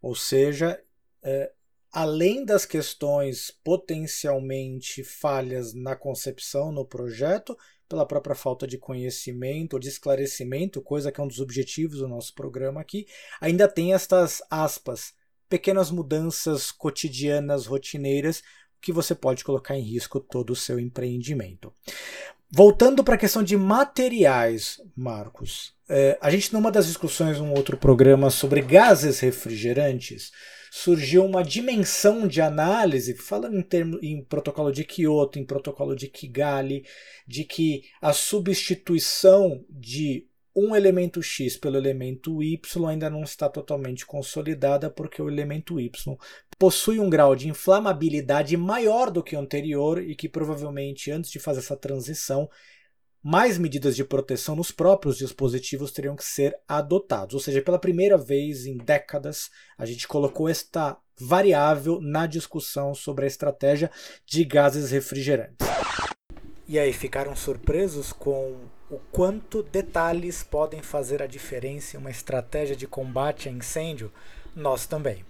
Ou 0.00 0.14
seja, 0.14 0.82
é, 1.22 1.52
além 1.92 2.44
das 2.44 2.64
questões 2.64 3.50
potencialmente 3.62 5.04
falhas 5.04 5.74
na 5.74 5.94
concepção, 5.94 6.72
no 6.72 6.84
projeto, 6.84 7.56
pela 7.88 8.06
própria 8.06 8.34
falta 8.34 8.66
de 8.66 8.78
conhecimento, 8.78 9.78
de 9.78 9.88
esclarecimento, 9.88 10.80
coisa 10.80 11.12
que 11.12 11.20
é 11.20 11.24
um 11.24 11.28
dos 11.28 11.40
objetivos 11.40 11.98
do 11.98 12.08
nosso 12.08 12.34
programa 12.34 12.80
aqui, 12.80 13.06
ainda 13.40 13.68
tem 13.68 13.92
estas 13.92 14.42
aspas, 14.50 15.12
pequenas 15.52 15.90
mudanças 15.90 16.72
cotidianas, 16.72 17.66
rotineiras, 17.66 18.42
que 18.80 18.90
você 18.90 19.14
pode 19.14 19.44
colocar 19.44 19.76
em 19.76 19.82
risco 19.82 20.18
todo 20.18 20.48
o 20.54 20.56
seu 20.56 20.80
empreendimento. 20.80 21.70
Voltando 22.50 23.04
para 23.04 23.16
a 23.16 23.18
questão 23.18 23.42
de 23.42 23.54
materiais, 23.54 24.80
Marcos, 24.96 25.74
é, 25.86 26.18
a 26.22 26.30
gente 26.30 26.54
numa 26.54 26.72
das 26.72 26.86
discussões, 26.86 27.38
um 27.38 27.52
outro 27.52 27.76
programa 27.76 28.30
sobre 28.30 28.62
gases 28.62 29.20
refrigerantes, 29.20 30.32
surgiu 30.70 31.22
uma 31.22 31.44
dimensão 31.44 32.26
de 32.26 32.40
análise, 32.40 33.14
falando 33.14 33.58
em, 33.58 33.62
termo, 33.62 33.98
em 34.02 34.24
protocolo 34.24 34.72
de 34.72 34.84
Kyoto, 34.84 35.38
em 35.38 35.44
protocolo 35.44 35.94
de 35.94 36.08
Kigali, 36.08 36.86
de 37.28 37.44
que 37.44 37.82
a 38.00 38.14
substituição 38.14 39.62
de 39.68 40.26
um 40.54 40.76
elemento 40.76 41.22
X 41.22 41.56
pelo 41.56 41.76
elemento 41.76 42.42
Y 42.42 42.88
ainda 42.88 43.08
não 43.08 43.22
está 43.22 43.48
totalmente 43.48 44.04
consolidada, 44.04 44.90
porque 44.90 45.20
o 45.22 45.28
elemento 45.28 45.80
Y 45.80 46.16
possui 46.58 47.00
um 47.00 47.08
grau 47.08 47.34
de 47.34 47.48
inflamabilidade 47.48 48.56
maior 48.56 49.10
do 49.10 49.22
que 49.22 49.34
o 49.34 49.38
anterior 49.38 50.02
e 50.02 50.14
que 50.14 50.28
provavelmente 50.28 51.10
antes 51.10 51.30
de 51.30 51.38
fazer 51.38 51.60
essa 51.60 51.76
transição 51.76 52.48
mais 53.22 53.56
medidas 53.56 53.94
de 53.94 54.04
proteção 54.04 54.56
nos 54.56 54.72
próprios 54.72 55.16
dispositivos 55.16 55.92
teriam 55.92 56.16
que 56.16 56.24
ser 56.24 56.58
adotados. 56.66 57.34
Ou 57.34 57.40
seja, 57.40 57.62
pela 57.62 57.78
primeira 57.78 58.18
vez 58.18 58.66
em 58.66 58.76
décadas, 58.76 59.48
a 59.78 59.86
gente 59.86 60.08
colocou 60.08 60.48
esta 60.48 60.98
variável 61.18 62.00
na 62.00 62.26
discussão 62.26 62.94
sobre 62.94 63.24
a 63.24 63.28
estratégia 63.28 63.90
de 64.26 64.44
gases 64.44 64.90
refrigerantes. 64.90 65.66
E 66.66 66.78
aí, 66.78 66.92
ficaram 66.92 67.36
surpresos 67.36 68.12
com 68.12 68.56
o 68.92 69.00
quanto 69.10 69.62
detalhes 69.62 70.42
podem 70.42 70.82
fazer 70.82 71.22
a 71.22 71.26
diferença 71.26 71.96
em 71.96 71.98
uma 71.98 72.10
estratégia 72.10 72.76
de 72.76 72.86
combate 72.86 73.48
a 73.48 73.52
incêndio? 73.52 74.12
Nós 74.54 74.86
também. 74.86 75.24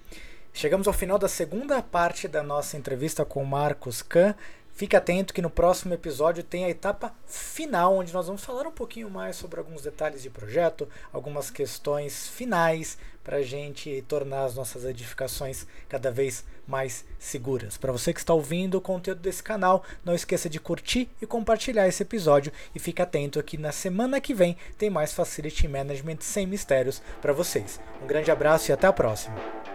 Chegamos 0.52 0.88
ao 0.88 0.92
final 0.92 1.16
da 1.16 1.28
segunda 1.28 1.80
parte 1.80 2.26
da 2.26 2.42
nossa 2.42 2.76
entrevista 2.76 3.24
com 3.24 3.44
Marcos 3.44 4.02
Kahn. 4.02 4.34
Fique 4.72 4.96
atento 4.96 5.34
que 5.34 5.42
no 5.42 5.50
próximo 5.50 5.92
episódio 5.92 6.42
tem 6.42 6.64
a 6.64 6.70
etapa 6.70 7.14
final, 7.26 7.96
onde 7.96 8.12
nós 8.12 8.26
vamos 8.26 8.44
falar 8.44 8.66
um 8.66 8.72
pouquinho 8.72 9.10
mais 9.10 9.36
sobre 9.36 9.60
alguns 9.60 9.82
detalhes 9.82 10.22
de 10.22 10.30
projeto, 10.30 10.88
algumas 11.12 11.50
questões 11.50 12.28
finais 12.28 12.96
para 13.22 13.36
a 13.36 13.42
gente 13.42 14.02
tornar 14.08 14.44
as 14.44 14.54
nossas 14.54 14.84
edificações 14.84 15.66
cada 15.88 16.10
vez 16.10 16.44
mais 16.66 17.04
seguras. 17.18 17.76
Para 17.76 17.92
você 17.92 18.12
que 18.12 18.20
está 18.20 18.32
ouvindo 18.32 18.78
o 18.78 18.80
conteúdo 18.80 19.20
desse 19.20 19.42
canal, 19.42 19.84
não 20.04 20.14
esqueça 20.14 20.48
de 20.48 20.58
curtir 20.58 21.08
e 21.20 21.26
compartilhar 21.26 21.86
esse 21.86 22.02
episódio 22.02 22.52
e 22.74 22.78
fique 22.78 23.02
atento 23.02 23.42
que 23.42 23.58
na 23.58 23.72
semana 23.72 24.20
que 24.20 24.34
vem 24.34 24.56
tem 24.78 24.90
mais 24.90 25.12
Facility 25.12 25.68
Management 25.68 26.18
sem 26.20 26.46
mistérios 26.46 27.02
para 27.20 27.32
vocês. 27.32 27.78
Um 28.02 28.06
grande 28.06 28.30
abraço 28.30 28.70
e 28.70 28.72
até 28.72 28.86
a 28.86 28.92
próxima! 28.92 29.71